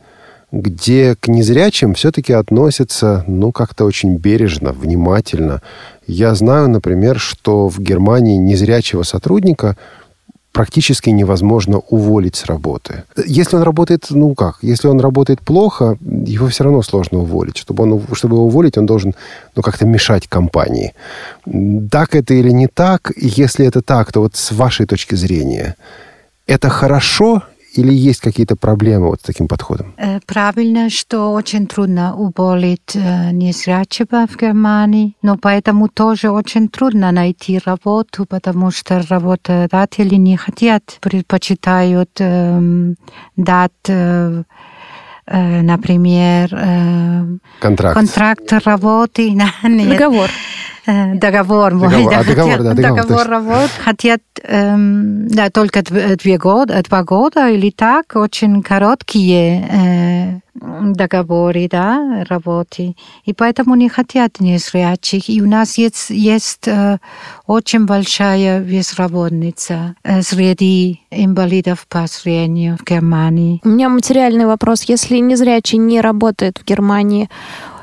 где 0.51 1.15
к 1.15 1.27
незрячим 1.27 1.93
все-таки 1.93 2.33
относятся, 2.33 3.23
ну, 3.27 3.51
как-то 3.51 3.85
очень 3.85 4.17
бережно, 4.17 4.73
внимательно. 4.73 5.61
Я 6.07 6.35
знаю, 6.35 6.67
например, 6.67 7.19
что 7.19 7.69
в 7.69 7.79
Германии 7.79 8.37
незрячего 8.37 9.03
сотрудника 9.03 9.77
практически 10.51 11.09
невозможно 11.09 11.79
уволить 11.89 12.35
с 12.35 12.45
работы. 12.45 13.03
Если 13.25 13.55
он 13.55 13.63
работает, 13.63 14.07
ну 14.09 14.35
как, 14.35 14.57
если 14.61 14.89
он 14.89 14.99
работает 14.99 15.39
плохо, 15.41 15.97
его 16.01 16.47
все 16.47 16.63
равно 16.63 16.81
сложно 16.81 17.19
уволить. 17.19 17.57
Чтобы, 17.57 17.83
он, 17.83 18.01
чтобы 18.13 18.35
его 18.35 18.45
уволить, 18.45 18.77
он 18.77 18.85
должен 18.85 19.13
ну, 19.55 19.61
как-то 19.61 19.85
мешать 19.85 20.27
компании. 20.27 20.93
Так 21.91 22.15
это 22.15 22.33
или 22.33 22.51
не 22.51 22.67
так? 22.67 23.11
Если 23.15 23.65
это 23.65 23.81
так, 23.81 24.11
то 24.11 24.21
вот 24.21 24.35
с 24.35 24.51
вашей 24.51 24.85
точки 24.85 25.15
зрения, 25.15 25.75
это 26.47 26.69
хорошо 26.69 27.43
или 27.73 27.93
есть 27.93 28.19
какие-то 28.21 28.55
проблемы 28.55 29.07
вот 29.07 29.21
с 29.21 29.23
таким 29.23 29.47
подходом? 29.47 29.93
Э, 29.97 30.19
Правильно, 30.25 30.89
что 30.89 31.31
очень 31.33 31.67
трудно 31.67 32.15
уволить 32.15 32.95
э, 32.95 33.31
незрячего 33.31 34.27
в 34.27 34.37
Германии, 34.37 35.15
но 35.21 35.37
поэтому 35.37 35.87
тоже 35.87 36.29
очень 36.29 36.67
трудно 36.67 37.11
найти 37.11 37.59
работу, 37.65 38.25
потому 38.25 38.71
что 38.71 39.01
работодатели 39.09 40.15
не 40.15 40.37
хотят, 40.37 40.97
предпочитают 41.01 42.09
эм, 42.19 42.95
дать, 43.37 43.71
э, 43.87 44.43
например, 45.27 46.49
Контракт. 47.61 47.95
контракт 47.95 48.53
работы. 48.65 49.33
Договор. 49.63 50.29
Э, 50.87 51.15
Договор, 51.15 51.73
мой, 51.75 51.89
Договор. 51.89 52.11
да, 52.11 52.19
А, 52.19 52.23
договор, 52.23 52.57
хотят- 52.57 52.75
да, 52.75 52.81
договор, 52.89 53.05
точно. 53.19 53.23
работ. 53.31 53.69
Хотят 53.83 54.21
эм, 54.43 55.27
да, 55.27 55.49
только 55.49 55.79
дв- 55.81 56.17
две 56.17 56.37
года, 56.37 56.81
два 56.83 57.03
года 57.03 57.49
или 57.49 57.69
так, 57.69 58.15
очень 58.15 58.63
короткие 58.63 59.67
э, 59.71 60.39
договоры, 60.55 61.67
да, 61.69 62.23
работы. 62.27 62.95
И 63.25 63.33
поэтому 63.33 63.75
не 63.75 63.89
хотят 63.89 64.39
незрячих. 64.39 65.29
И 65.29 65.41
у 65.41 65.47
нас 65.47 65.77
есть, 65.77 66.09
есть 66.09 66.67
э, 66.67 66.97
очень 67.45 67.85
большая 67.85 68.59
безработица 68.61 69.95
э, 70.03 70.21
среди 70.23 71.01
инвалидов 71.11 71.85
по 71.87 72.05
зрению 72.07 72.77
в 72.77 72.83
Германии. 72.89 73.61
У 73.63 73.69
меня 73.69 73.89
материальный 73.89 74.45
вопрос. 74.45 74.83
Если 74.83 75.17
незрячий 75.17 75.77
не 75.77 76.01
работает 76.01 76.57
в 76.57 76.65
Германии, 76.65 77.29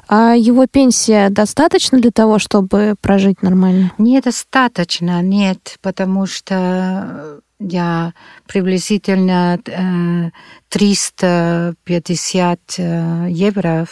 а 0.08 0.34
его 0.34 0.66
пенсия 0.66 1.28
достаточно 1.30 2.00
для 2.00 2.10
того, 2.10 2.38
чтобы 2.38 2.94
прожить 3.00 3.42
нормально? 3.42 3.92
Недостаточно, 3.98 5.20
нет, 5.22 5.76
потому 5.82 6.26
что 6.26 7.40
я 7.60 8.14
приблизительно 8.46 9.60
э, 9.66 10.30
350 10.68 12.60
э, 12.78 13.26
евро. 13.30 13.86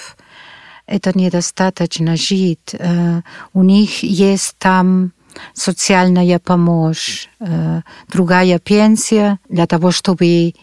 Это 0.86 1.18
недостаточно 1.18 2.16
жить. 2.16 2.74
Э, 2.78 3.20
У 3.52 3.62
них 3.62 4.02
есть 4.02 4.54
там 4.58 5.12
социальная 5.52 6.38
помощь, 6.38 7.28
э, 7.40 7.82
другая 8.08 8.58
пенсия 8.58 9.38
для 9.48 9.66
того, 9.66 9.90
чтобы 9.90 10.54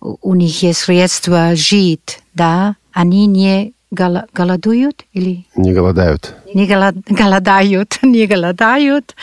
у 0.00 0.34
них 0.34 0.62
есть 0.62 0.80
средства 0.80 1.54
жить, 1.54 2.20
да, 2.34 2.76
они 2.92 3.26
не 3.26 3.74
голо- 3.92 4.26
голодуют 4.34 5.04
или 5.12 5.46
Не 5.56 5.72
голодают. 5.72 6.34
не 6.54 6.66
голод- 6.66 6.96
голодают, 7.08 7.98
не 8.02 8.26
голодают. 8.26 9.14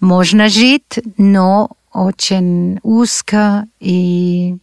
Можно 0.00 0.48
жить, 0.48 1.00
но 1.18 1.70
очень 1.92 2.78
узко 2.82 3.66
и, 3.80 4.56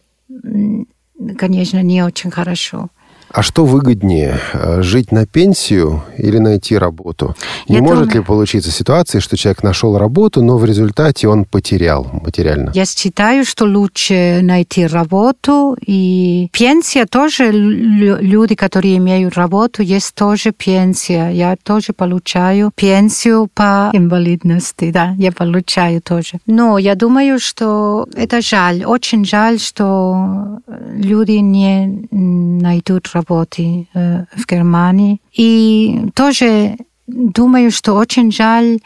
конечно, 1.38 1.82
не 1.82 2.02
очень 2.02 2.30
хорошо. 2.30 2.88
А 3.34 3.42
что 3.42 3.64
выгоднее, 3.64 4.38
э, 4.52 4.82
жить 4.82 5.10
на 5.10 5.24
пенсию 5.26 6.02
или 6.18 6.36
найти 6.36 6.76
работу? 6.76 7.34
Не 7.66 7.76
Я 7.76 7.82
может 7.82 8.04
думаю- 8.04 8.18
ли 8.20 8.24
получиться 8.26 8.70
ситуация, 8.70 9.22
что 9.22 9.36
человек 9.38 9.62
нашел 9.62 9.96
работу, 9.96 10.42
но 10.42 10.58
в 10.58 10.64
результате 10.66 11.28
он 11.28 11.46
потерял 11.46 12.06
материально? 12.12 12.72
Я 12.74 12.84
считаю, 12.84 13.44
что 13.46 13.64
лучше 13.64 14.40
найти 14.42 14.86
работу. 14.86 15.76
И 15.86 16.48
пенсия 16.52 17.06
тоже, 17.06 17.50
лю- 17.52 18.18
люди, 18.20 18.54
которые 18.54 18.98
имеют 18.98 19.34
работу, 19.34 19.82
есть 19.82 20.14
тоже 20.14 20.52
пенсия. 20.52 21.30
Я 21.30 21.56
тоже 21.62 21.94
получаю 21.94 22.70
пенсию 22.74 23.48
по 23.54 23.88
инвалидности, 23.94 24.90
да, 24.92 25.14
я 25.16 25.32
получаю 25.32 26.02
тоже. 26.02 26.38
Но 26.46 26.76
я 26.76 26.94
думаю, 26.94 27.38
что 27.38 28.06
это 28.14 28.42
жаль, 28.42 28.84
очень 28.84 29.24
жаль, 29.24 29.58
что 29.58 30.58
люди 30.94 31.32
не 31.40 32.06
найдут 32.12 33.08
работы 33.22 33.88
э, 33.94 34.24
в 34.36 34.46
Германии. 34.46 35.20
И 35.32 36.10
тоже 36.14 36.76
думаю, 37.06 37.70
что 37.70 37.94
очень 37.94 38.32
жаль, 38.32 38.78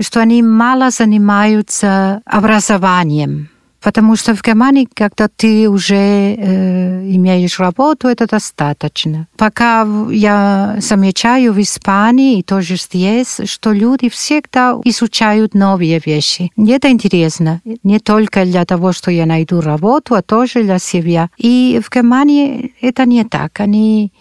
что 0.00 0.20
они 0.20 0.42
мало 0.42 0.90
занимаются 0.90 2.20
образованием. 2.24 3.48
Потому 3.86 4.16
что 4.16 4.34
в 4.34 4.42
Германии, 4.42 4.88
когда 4.92 5.28
ты 5.28 5.68
уже 5.68 5.94
э, 5.94 7.08
имеешь 7.08 7.60
работу, 7.60 8.08
это 8.08 8.26
достаточно. 8.26 9.28
Пока 9.36 9.86
я 10.10 10.74
замечаю 10.80 11.52
в 11.52 11.60
Испании 11.60 12.40
и 12.40 12.42
тоже 12.42 12.74
здесь, 12.78 13.38
что 13.44 13.70
люди 13.70 14.08
всегда 14.08 14.76
изучают 14.82 15.54
новые 15.54 16.00
вещи. 16.04 16.50
И 16.56 16.68
это 16.68 16.90
интересно. 16.90 17.60
Не 17.84 18.00
только 18.00 18.44
для 18.44 18.64
того, 18.64 18.90
что 18.90 19.12
я 19.12 19.24
найду 19.24 19.60
работу, 19.60 20.16
а 20.16 20.22
тоже 20.22 20.64
для 20.64 20.80
себя. 20.80 21.30
И 21.38 21.80
в 21.80 21.88
Германии 21.94 22.74
это 22.80 23.04
не 23.04 23.22
так. 23.22 23.60
Они 23.60 24.12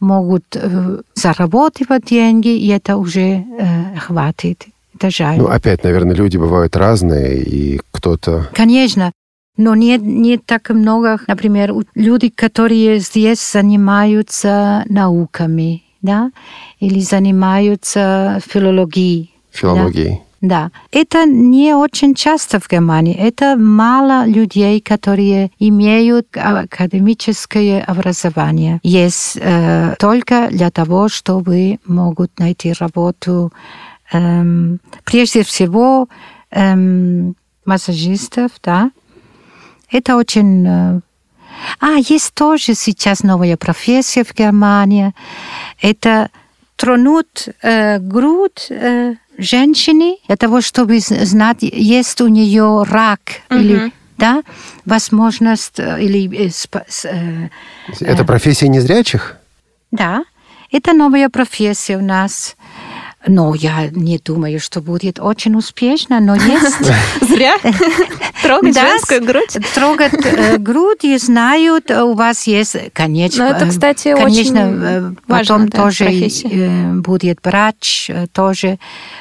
могут 0.00 0.44
э, 0.54 1.02
зарабатывать 1.14 2.06
деньги, 2.06 2.56
и 2.56 2.68
это 2.68 2.96
уже 2.96 3.20
э, 3.20 3.96
хватит. 3.98 4.68
Это 5.00 5.10
жаль. 5.10 5.38
Ну, 5.38 5.46
опять, 5.46 5.82
наверное, 5.82 6.14
люди 6.14 6.36
бывают 6.36 6.76
разные, 6.76 7.42
и 7.42 7.80
кто-то... 7.90 8.50
Конечно, 8.52 9.12
но 9.56 9.74
нет, 9.74 10.02
нет 10.02 10.44
так 10.44 10.68
много, 10.68 11.18
например, 11.26 11.72
люди, 11.94 12.28
которые 12.28 12.98
здесь 12.98 13.40
занимаются 13.50 14.84
науками, 14.90 15.84
да, 16.02 16.32
или 16.80 17.00
занимаются 17.00 18.40
филологией. 18.46 19.34
Филологией. 19.50 20.20
Да, 20.42 20.70
это 20.90 21.24
не 21.24 21.74
очень 21.74 22.14
часто 22.14 22.60
в 22.60 22.68
Германии. 22.68 23.14
Это 23.14 23.56
мало 23.56 24.26
людей, 24.26 24.80
которые 24.80 25.50
имеют 25.58 26.28
академическое 26.34 27.82
образование. 27.82 28.80
Есть 28.82 29.38
э, 29.40 29.94
только 29.98 30.48
для 30.50 30.70
того, 30.70 31.08
чтобы 31.08 31.78
могут 31.86 32.38
найти 32.38 32.72
работу. 32.72 33.50
Эм, 34.12 34.80
прежде 35.04 35.42
всего 35.42 36.08
эм, 36.50 37.36
массажистов, 37.64 38.52
да. 38.62 38.90
Это 39.90 40.16
очень... 40.16 40.66
э, 40.66 41.00
а, 41.80 41.96
есть 41.96 42.34
тоже 42.34 42.74
сейчас 42.74 43.22
новая 43.22 43.56
профессия 43.56 44.24
в 44.24 44.34
Германии. 44.34 45.12
Это 45.80 46.30
тронут 46.76 47.48
э, 47.62 47.98
грудь 47.98 48.68
э, 48.70 49.14
женщины 49.36 50.16
для 50.26 50.36
того, 50.36 50.60
чтобы 50.60 50.98
знать, 51.00 51.58
есть 51.60 52.20
у 52.20 52.28
нее 52.28 52.84
рак 52.84 53.20
или 53.50 53.92
да, 54.16 54.42
возможность 54.84 55.80
э, 55.80 56.02
или 56.02 56.48
э, 56.48 56.50
э, 57.04 57.48
Это 58.00 58.24
профессия 58.24 58.68
незрячих? 58.68 59.36
да, 59.90 60.24
это 60.70 60.92
новая 60.92 61.28
профессия 61.28 61.96
у 61.96 62.02
нас. 62.02 62.56
Но 63.26 63.54
я 63.54 63.88
не 63.90 64.18
думаю, 64.18 64.58
что 64.60 64.80
будет 64.80 65.20
очень 65.20 65.54
успешно, 65.54 66.20
но 66.20 66.34
есть. 66.34 66.78
Зря 67.20 67.54
трогать 68.42 68.74
женскую 68.74 69.24
грудь. 69.24 69.58
Трогать 69.74 70.14
э, 70.24 70.56
грудь 70.56 71.04
и 71.04 71.18
знают, 71.18 71.90
э, 71.90 72.02
у 72.02 72.14
вас 72.14 72.46
есть, 72.46 72.76
конечно. 72.94 73.44
Но 73.44 73.54
это, 73.54 73.66
э, 73.66 73.68
кстати, 73.68 74.14
конечно, 74.14 75.14
потом 75.26 75.68
тоже 75.68 76.28
будет 76.96 77.40
врач, 77.44 78.10
тоже 78.32 78.78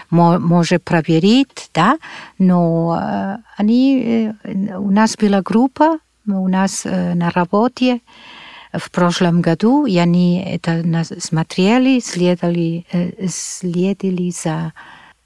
мо- 0.10 0.40
может 0.40 0.84
проверить, 0.84 1.70
да. 1.74 1.98
Но 2.38 3.38
они, 3.58 4.32
у 4.78 4.92
нас 4.92 5.18
была 5.18 5.42
группа, 5.42 5.98
у 6.26 6.48
нас 6.48 6.86
на 6.86 7.32
работе 7.32 8.00
в 8.74 8.92
прошлом 8.92 9.42
году, 9.42 9.86
и 9.86 9.98
они 9.98 10.44
это 10.44 10.84
смотрели, 11.20 12.00
следовали, 12.00 12.86
э, 12.92 13.28
следили 13.28 14.32
за 14.32 14.74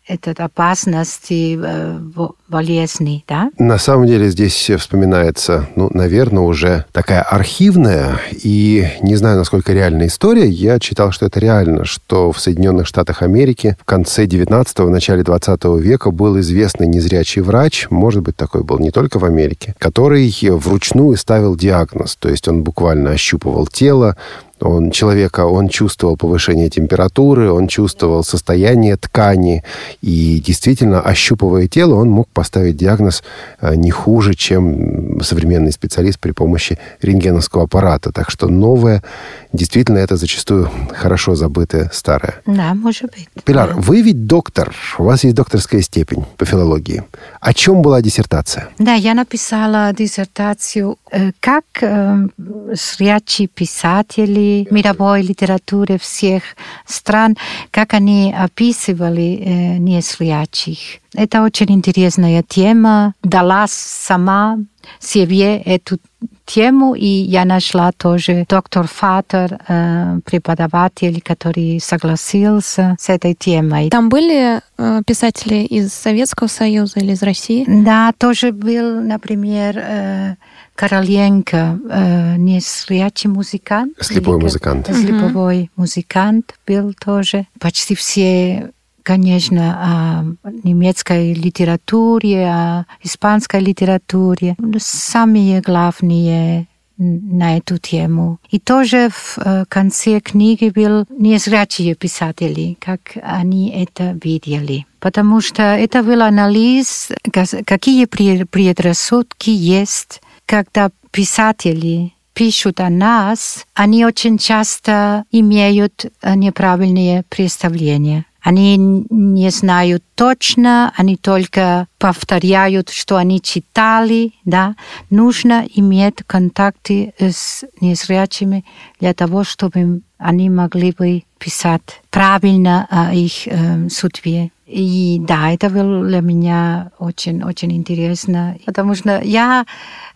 этой 0.08 0.34
опасности 0.34 1.60
э, 1.62 2.00
болезни, 2.48 3.24
да? 3.28 3.50
На 3.58 3.78
самом 3.78 4.06
деле 4.08 4.30
здесь 4.30 4.70
вспоминается, 4.78 5.70
ну, 5.76 5.90
наверное, 5.94 6.44
уже 6.44 6.86
такая 6.92 7.22
архивная 7.22 8.20
и 8.32 8.86
не 9.02 9.16
знаю, 9.16 9.38
насколько 9.38 9.72
реальная 9.72 10.08
история. 10.08 10.48
Я 10.48 10.80
читал, 10.80 11.12
что 11.12 11.26
это 11.26 11.40
реально, 11.40 11.86
что 11.86 12.32
в 12.32 12.40
Соединенных 12.40 12.86
Штатах 12.86 13.22
Америки 13.22 13.78
в 13.80 13.86
конце 13.86 14.26
19-го, 14.26 14.90
начале 14.90 15.24
20 15.24 15.64
века 15.80 16.12
был 16.12 16.40
известный 16.40 16.88
незрячий 16.88 17.42
врач, 17.42 17.88
может 17.90 18.24
быть, 18.24 18.36
такой 18.36 18.64
был 18.64 18.80
не 18.80 18.92
только 18.92 19.20
в 19.20 19.26
Америке, 19.26 19.76
который 19.80 20.34
вручную 20.52 21.16
ставил 21.18 21.56
диагноз. 21.56 22.16
То 22.18 22.30
есть 22.30 22.48
он 22.48 22.64
буквально 22.64 23.12
ощупывал 23.12 23.68
тело, 23.68 24.18
он 24.64 24.92
человека, 24.92 25.46
он 25.46 25.68
чувствовал 25.70 26.18
повышение 26.18 26.70
температуры, 26.70 27.52
он 27.52 27.68
чувствовал 27.68 28.24
состояние 28.24 28.96
ткани, 28.96 29.64
и 30.02 30.42
действительно, 30.46 31.02
ощупывая 31.02 31.68
тело, 31.68 31.96
он 31.96 32.10
мог 32.10 32.28
поставить 32.30 32.78
диагноз 32.78 33.24
э, 33.62 33.76
не 33.76 33.92
хуже, 33.92 34.34
чем 34.34 35.22
современный 35.22 35.72
специалист 35.72 36.20
при 36.20 36.32
помощи 36.32 36.80
рентгеновского 37.02 37.64
аппарата. 37.64 38.12
Так 38.12 38.30
что 38.30 38.48
новое, 38.48 39.04
действительно, 39.52 39.98
это 39.98 40.16
зачастую 40.16 40.70
хорошо 40.94 41.36
забытое 41.36 41.90
старое. 41.94 42.36
Да, 42.46 42.74
может 42.74 43.12
быть. 43.12 43.28
Пилар, 43.44 43.74
вы 43.76 44.02
ведь 44.02 44.26
доктор, 44.26 44.74
у 44.98 45.04
вас 45.04 45.24
есть 45.24 45.36
докторская 45.36 45.82
степень 45.82 46.26
по 46.38 46.46
филологии. 46.46 47.04
О 47.42 47.54
чем 47.54 47.82
была 47.82 48.02
диссертация? 48.02 48.70
Да, 48.80 48.94
я 48.94 49.14
написала 49.14 49.94
диссертацию, 49.94 50.98
э, 51.12 51.32
как 51.40 51.66
э, 51.82 52.28
зрячие 52.74 53.48
писатели 53.48 54.53
мировой 54.72 55.22
литературы 55.22 55.98
всех 55.98 56.44
стран, 56.86 57.36
как 57.72 57.94
они 57.94 58.34
описывали 58.38 59.30
э, 59.36 59.78
незрячих. 59.78 60.80
Это 61.14 61.44
очень 61.44 61.72
интересная 61.72 62.44
тема. 62.44 63.14
Дала 63.24 63.66
сама 63.68 64.58
себе 65.00 65.58
эту 65.58 65.98
тему, 66.46 66.94
и 66.94 67.06
я 67.06 67.46
нашла 67.46 67.92
тоже 67.92 68.46
доктор 68.50 68.88
Фатер, 68.88 69.60
э, 69.68 70.20
преподаватель, 70.26 71.22
который 71.22 71.80
согласился 71.82 72.96
с 73.00 73.10
этой 73.10 73.34
темой. 73.34 73.90
Там 73.90 74.10
были 74.10 74.60
э, 74.78 75.02
писатели 75.06 75.64
из 75.64 75.94
Советского 75.94 76.48
Союза 76.48 77.00
или 77.00 77.14
из 77.14 77.24
России? 77.24 77.66
Да, 77.68 78.12
тоже 78.18 78.52
был, 78.52 79.02
например, 79.02 79.78
э, 79.78 80.36
Короленко, 80.76 81.80
э, 81.90 82.36
незрячий 82.38 83.30
музыкант. 83.30 83.94
Слепой 84.02 84.38
Или- 84.38 84.44
музыкант. 84.44 84.88
Слеповой 84.88 85.70
музыкант 85.76 86.56
был 86.68 86.94
тоже. 86.94 87.46
Почти 87.60 87.96
все, 87.96 88.72
конечно, 89.04 90.36
о 90.44 90.50
немецкой 90.64 91.34
литературе, 91.34 92.48
о 92.48 92.86
испанской 93.04 93.60
литературе. 93.60 94.56
Самые 94.80 95.62
главные 95.62 96.68
на 96.98 97.58
эту 97.58 97.78
тему. 97.78 98.40
И 98.50 98.60
тоже 98.60 99.10
в 99.10 99.38
э, 99.38 99.66
конце 99.68 100.20
книги 100.20 100.70
был 100.70 101.06
незрячие 101.10 101.96
писатели, 101.96 102.78
как 102.80 103.18
они 103.24 103.70
это 103.72 104.18
видели. 104.24 104.86
Потому 105.00 105.42
что 105.42 105.64
это 105.64 106.04
был 106.04 106.22
анализ, 106.22 107.12
ка- 107.32 107.64
какие 107.66 108.06
пре- 108.06 108.46
предрассудки 108.46 109.50
есть, 109.50 110.22
когда 110.46 110.92
писатели 111.12 112.14
пишут 112.34 112.80
о 112.80 112.90
нас, 112.90 113.66
они 113.74 114.06
очень 114.06 114.38
часто 114.38 115.24
имеют 115.32 116.06
э, 116.22 116.36
неправильные 116.36 117.24
представления. 117.30 118.26
Они 118.44 118.78
не 118.78 119.50
знают 119.52 120.04
точно, 120.16 120.94
они 120.98 121.16
только 121.16 121.88
повторяют, 121.98 122.90
что 122.90 123.16
они 123.16 123.42
читали, 123.42 124.34
да. 124.44 124.76
Нужно 125.10 125.66
иметь 125.74 126.24
контакты 126.28 127.14
с 127.18 127.64
незрячими 127.80 128.66
для 129.00 129.14
того, 129.14 129.46
чтобы 129.46 130.02
они 130.18 130.50
могли 130.50 130.92
бы 130.92 131.24
писать 131.40 132.02
правильно 132.10 132.86
о 132.90 133.14
их 133.14 133.48
э, 133.48 133.90
судьбе. 133.90 134.52
И 134.66 135.20
да, 135.22 135.52
это 135.52 135.70
было 135.70 136.06
для 136.06 136.22
меня 136.22 136.92
очень-очень 136.98 137.74
интересно, 137.74 138.58
потому 138.66 138.96
что 138.96 139.22
я 139.22 139.66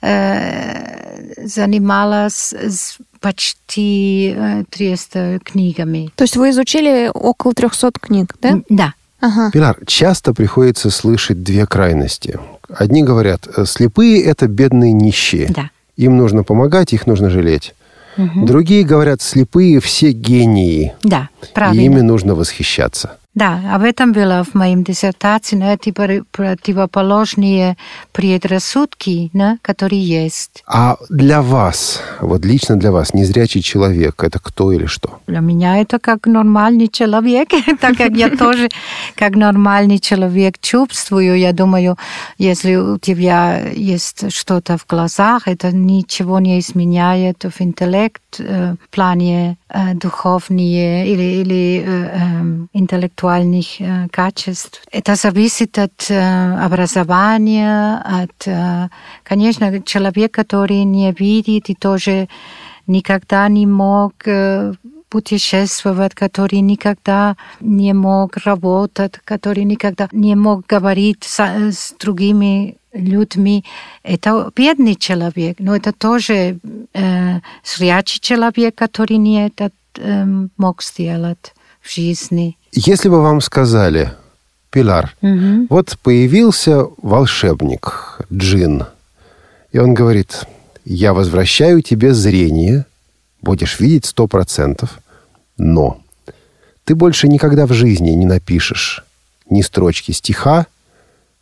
э, 0.02 1.46
занималась 1.46 2.54
с 2.54 2.98
почти 3.20 4.36
300 4.70 5.40
книгами. 5.44 6.12
То 6.16 6.24
есть 6.24 6.36
вы 6.38 6.50
изучили 6.52 7.10
около 7.14 7.54
300 7.54 7.92
книг, 8.00 8.36
да? 8.42 8.62
Да. 8.70 8.94
Ага. 9.20 9.50
Пилар, 9.52 9.78
часто 9.88 10.34
приходится 10.34 10.90
слышать 10.92 11.42
две 11.44 11.66
крайности. 11.66 12.40
Одни 12.70 13.04
говорят, 13.04 13.48
«Э, 13.56 13.66
слепые– 13.66 14.22
это 14.24 14.48
бедные 14.48 14.92
нищие. 14.94 15.48
Да. 15.50 15.72
Им 15.96 16.18
нужно 16.18 16.44
помогать, 16.44 16.94
их 16.94 17.08
нужно 17.08 17.30
жалеть. 17.30 17.74
Другие 18.36 18.84
говорят, 18.84 19.22
слепые 19.22 19.80
все 19.80 20.12
гении, 20.12 20.96
Да, 21.04 21.30
и 21.44 21.54
правильно. 21.54 21.82
ими 21.82 22.02
нужно 22.02 22.34
восхищаться. 22.34 23.18
Да, 23.38 23.62
об 23.72 23.84
этом 23.84 24.14
было 24.14 24.44
в 24.44 24.56
моей 24.56 24.76
диссертации, 24.84 25.58
но 25.58 25.72
эти 25.72 25.92
пр- 25.92 26.24
противоположные 26.32 27.78
предрассудки, 28.12 29.30
да, 29.32 29.60
которые 29.62 30.02
есть. 30.02 30.64
А 30.66 30.98
для 31.10 31.44
вас, 31.44 32.02
вот 32.20 32.44
лично 32.46 32.80
для 32.80 32.92
вас, 32.92 33.14
незрячий 33.14 33.62
человек– 33.62 34.24
это 34.24 34.40
кто 34.40 34.72
или 34.72 34.88
что? 34.88 35.20
Для 35.28 35.42
меня 35.42 35.78
это 35.78 36.00
как 36.00 36.26
нормальный 36.26 36.88
человек, 36.88 37.50
так 37.80 37.98
как 37.98 38.18
я 38.18 38.30
тоже 38.38 38.70
как 39.16 39.36
нормальный 39.36 40.00
человек 40.00 40.56
чувствую. 40.60 41.38
Я 41.38 41.54
думаю, 41.54 41.96
если 42.40 42.76
у 42.76 42.98
тебя 42.98 43.70
есть 43.70 44.32
что-то 44.34 44.80
в 44.80 44.88
глазах, 44.88 45.48
это 45.48 45.72
ничего 45.72 46.40
не 46.40 46.58
изменяет 46.58 47.44
в 47.44 47.62
интеллект, 47.62 48.24
э, 48.40 48.74
в 48.84 48.90
плане 48.90 49.58
э, 49.70 49.94
духовные 49.94 51.08
или, 51.08 51.42
или 51.42 51.84
э, 51.86 52.10
эм, 52.18 52.70
интеллектуальных 53.28 53.82
э, 53.82 54.08
качеств. 54.12 54.82
Это 54.92 55.16
зависит 55.16 55.78
от 55.78 56.10
э, 56.10 56.66
образования, 56.66 58.02
от, 58.04 58.48
э, 58.48 58.90
конечно, 59.24 59.82
человек, 59.82 60.32
который 60.32 60.84
не 60.84 61.12
видит 61.12 61.70
и 61.70 61.76
тоже 61.76 62.28
никогда 62.88 63.48
не 63.50 63.66
мог 63.66 64.14
э, 64.26 64.74
путешествовать, 65.10 66.14
который 66.14 66.60
никогда 66.62 67.36
не 67.62 67.94
мог 67.94 68.38
работать, 68.46 69.20
который 69.24 69.64
никогда 69.64 70.10
не 70.12 70.36
мог 70.36 70.66
говорить 70.68 71.24
со- 71.24 71.72
с 71.72 71.94
другими 72.00 72.76
людьми. 72.94 73.64
Это 74.04 74.52
бедный 74.56 74.96
человек, 74.96 75.58
но 75.60 75.76
это 75.76 75.92
тоже 75.94 76.60
э, 76.94 77.40
зрячий 77.64 78.20
человек, 78.20 78.76
который 78.76 79.18
не 79.18 79.48
это 79.48 79.72
эм, 79.98 80.50
мог 80.58 80.84
сделать 80.84 81.54
в 81.88 81.94
жизни. 81.94 82.58
Если 82.72 83.10
бы 83.10 83.22
вам 83.22 83.42
сказали, 83.42 84.14
Пилар, 84.70 85.16
вот 85.70 85.98
появился 86.04 86.86
волшебник, 87.02 88.20
джин, 88.32 88.86
и 89.72 89.80
он 89.80 89.94
говорит, 89.94 90.44
я 90.86 91.14
возвращаю 91.14 91.82
тебе 91.82 92.14
зрение, 92.14 92.86
будешь 93.42 93.80
видеть 93.80 94.06
сто 94.06 94.28
процентов, 94.28 95.00
но 95.58 96.02
ты 96.84 96.96
больше 96.96 97.28
никогда 97.28 97.66
в 97.66 97.74
жизни 97.74 98.12
не 98.12 98.26
напишешь 98.26 99.04
ни 99.50 99.62
строчки 99.62 100.12
стиха, 100.12 100.68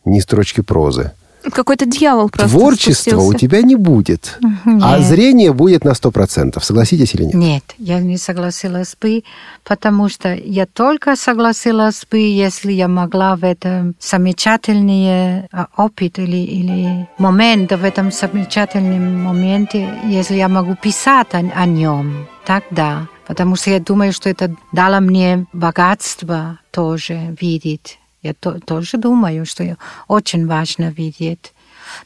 ни 0.06 0.20
строчки 0.20 0.62
прозы. 0.62 1.12
Какой-то 1.52 1.86
дьявол 1.86 2.30
просто 2.30 2.50
Творчества 2.50 3.18
у 3.18 3.32
спустился. 3.32 3.38
тебя 3.38 3.62
не 3.62 3.76
будет, 3.76 4.40
а 4.64 4.98
Нет. 4.98 5.08
зрение 5.08 5.54
будет 5.54 5.84
на 5.84 5.94
сто 5.94 6.12
процентов. 6.12 6.66
Согласитесь 6.66 7.14
или 7.16 7.24
нет? 7.24 7.34
Нет, 7.36 7.64
я 7.78 8.00
не 8.00 8.18
согласилась 8.18 8.96
бы, 9.00 9.24
потому 9.64 10.10
что 10.10 10.34
я 10.34 10.66
только 10.66 11.16
согласилась 11.16 12.06
бы, 12.10 12.18
если 12.18 12.72
я 12.72 12.88
могла 12.88 13.36
в 13.36 13.44
этом 13.44 13.96
замечательный 14.00 15.48
а, 15.52 15.68
опыт 15.78 16.20
или, 16.20 16.38
или 16.38 17.08
момент, 17.18 17.72
в 17.72 17.84
этом 17.84 18.12
замечательном 18.12 19.24
моменте, 19.24 19.90
если 20.06 20.36
я 20.36 20.48
могу 20.48 20.76
писать 20.76 21.28
о, 21.34 21.38
о 21.38 21.66
нем, 21.66 22.28
тогда. 22.46 23.08
Потому 23.28 23.56
что 23.56 23.72
я 23.72 23.80
думаю, 23.80 24.14
что 24.14 24.30
это 24.30 24.56
дало 24.72 25.00
мне 25.00 25.46
богатство 25.52 26.60
тоже 26.72 27.36
видеть. 27.40 28.00
Я 28.26 28.34
то- 28.34 28.60
тоже 28.60 28.98
думаю, 28.98 29.46
что 29.46 29.78
очень 30.08 30.48
важно 30.48 30.90
видеть. 30.90 31.54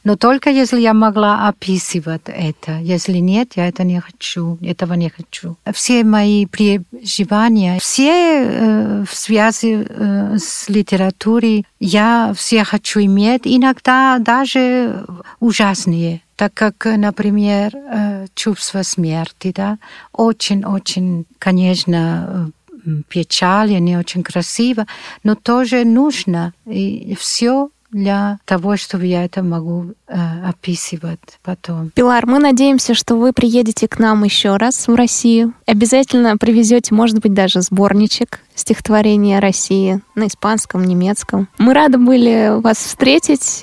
Но 0.04 0.16
только 0.16 0.50
если 0.50 0.80
я 0.80 0.94
могла 0.94 1.48
описывать 1.48 2.22
это. 2.26 2.78
Если 2.82 3.18
нет, 3.18 3.52
я 3.56 3.66
это 3.68 3.82
не 3.84 4.00
хочу, 4.00 4.58
этого 4.62 4.94
не 4.94 5.08
хочу. 5.10 5.56
Все 5.72 6.04
мои 6.04 6.46
переживания, 6.46 7.78
все 7.78 8.44
э, 8.44 9.04
в 9.08 9.14
связи 9.14 9.84
э, 9.88 10.36
с 10.38 10.68
литературой, 10.68 11.66
я 11.80 12.32
все 12.36 12.64
хочу 12.64 13.00
иметь, 13.00 13.42
иногда 13.44 14.18
даже 14.18 15.04
ужасные. 15.40 16.20
Так 16.36 16.54
как, 16.54 16.86
например, 16.86 17.72
э, 17.74 18.26
чувство 18.34 18.82
смерти, 18.82 19.52
да, 19.54 19.78
очень-очень, 20.12 21.26
конечно, 21.38 22.50
э, 22.84 22.90
печально, 23.08 23.78
не 23.80 23.96
очень 23.96 24.22
красиво, 24.22 24.86
но 25.24 25.34
тоже 25.34 25.84
нужно. 25.84 26.52
И 26.66 27.16
все 27.18 27.70
для 27.90 28.38
того, 28.44 28.76
чтобы 28.76 29.06
я 29.06 29.24
это 29.24 29.42
могу 29.42 29.94
э, 30.06 30.14
описывать 30.46 31.18
потом. 31.42 31.90
Пилар, 31.90 32.26
мы 32.26 32.38
надеемся, 32.38 32.94
что 32.94 33.16
вы 33.16 33.32
приедете 33.32 33.88
к 33.88 33.98
нам 33.98 34.24
еще 34.24 34.56
раз 34.56 34.86
в 34.86 34.94
Россию. 34.94 35.54
Обязательно 35.66 36.36
привезете, 36.36 36.94
может 36.94 37.18
быть, 37.20 37.34
даже 37.34 37.62
сборничек 37.62 38.40
стихотворения 38.54 39.40
России 39.40 40.00
на 40.14 40.28
испанском, 40.28 40.84
немецком. 40.84 41.48
Мы 41.58 41.74
рады 41.74 41.98
были 41.98 42.60
вас 42.60 42.78
встретить. 42.78 43.62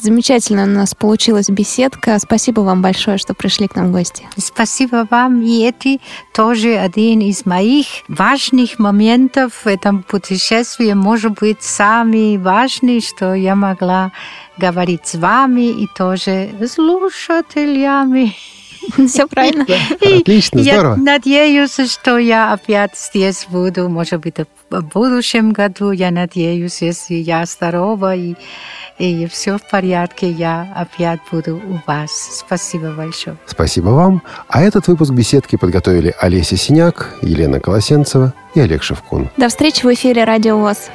Замечательно 0.00 0.62
у 0.62 0.66
нас 0.66 0.94
получилась 0.94 1.48
беседка. 1.48 2.18
Спасибо 2.20 2.60
вам 2.60 2.82
большое, 2.82 3.18
что 3.18 3.34
пришли 3.34 3.66
к 3.66 3.74
нам 3.74 3.88
в 3.88 3.92
гости. 3.92 4.28
Спасибо 4.36 5.08
вам. 5.10 5.42
И 5.42 5.62
это 5.62 5.98
тоже 6.32 6.76
один 6.76 7.20
из 7.20 7.44
моих 7.44 7.86
важных 8.06 8.78
моментов 8.78 9.64
в 9.64 9.66
этом 9.66 10.04
путешествии. 10.04 10.92
Может 10.92 11.32
быть, 11.40 11.62
самый 11.62 12.38
важный, 12.38 13.00
что 13.00 13.34
я 13.34 13.56
могла 13.56 14.12
говорить 14.56 15.04
с 15.06 15.16
вами 15.16 15.68
и 15.82 15.88
тоже 15.96 16.50
слушателями. 16.72 18.36
Все 19.08 19.26
правильно. 19.26 19.66
Отлично, 20.00 20.60
я 20.60 20.74
здорово. 20.74 20.96
надеюсь, 20.96 21.76
что 21.90 22.18
я 22.18 22.52
опять 22.52 22.96
здесь 22.96 23.46
буду, 23.50 23.88
может 23.88 24.20
быть, 24.20 24.36
в 24.70 24.82
будущем 24.82 25.52
году. 25.52 25.90
Я 25.90 26.10
надеюсь, 26.10 26.82
если 26.82 27.14
я 27.14 27.44
здорова 27.46 28.14
и, 28.14 28.34
и 28.98 29.26
все 29.26 29.58
в 29.58 29.68
порядке, 29.70 30.30
я 30.30 30.72
опять 30.74 31.20
буду 31.30 31.56
у 31.56 31.80
вас. 31.86 32.10
Спасибо 32.46 32.90
большое. 32.90 33.36
Спасибо 33.46 33.90
вам. 33.90 34.22
А 34.48 34.62
этот 34.62 34.86
выпуск 34.88 35.12
беседки 35.12 35.56
подготовили 35.56 36.14
Олеся 36.20 36.56
Синяк, 36.56 37.16
Елена 37.22 37.60
Колосенцева 37.60 38.34
и 38.54 38.60
Олег 38.60 38.82
Шевкун. 38.82 39.30
До 39.36 39.48
встречи 39.48 39.84
в 39.84 39.92
эфире 39.92 40.24
Радио 40.24 40.58
ВОЗ. 40.58 40.90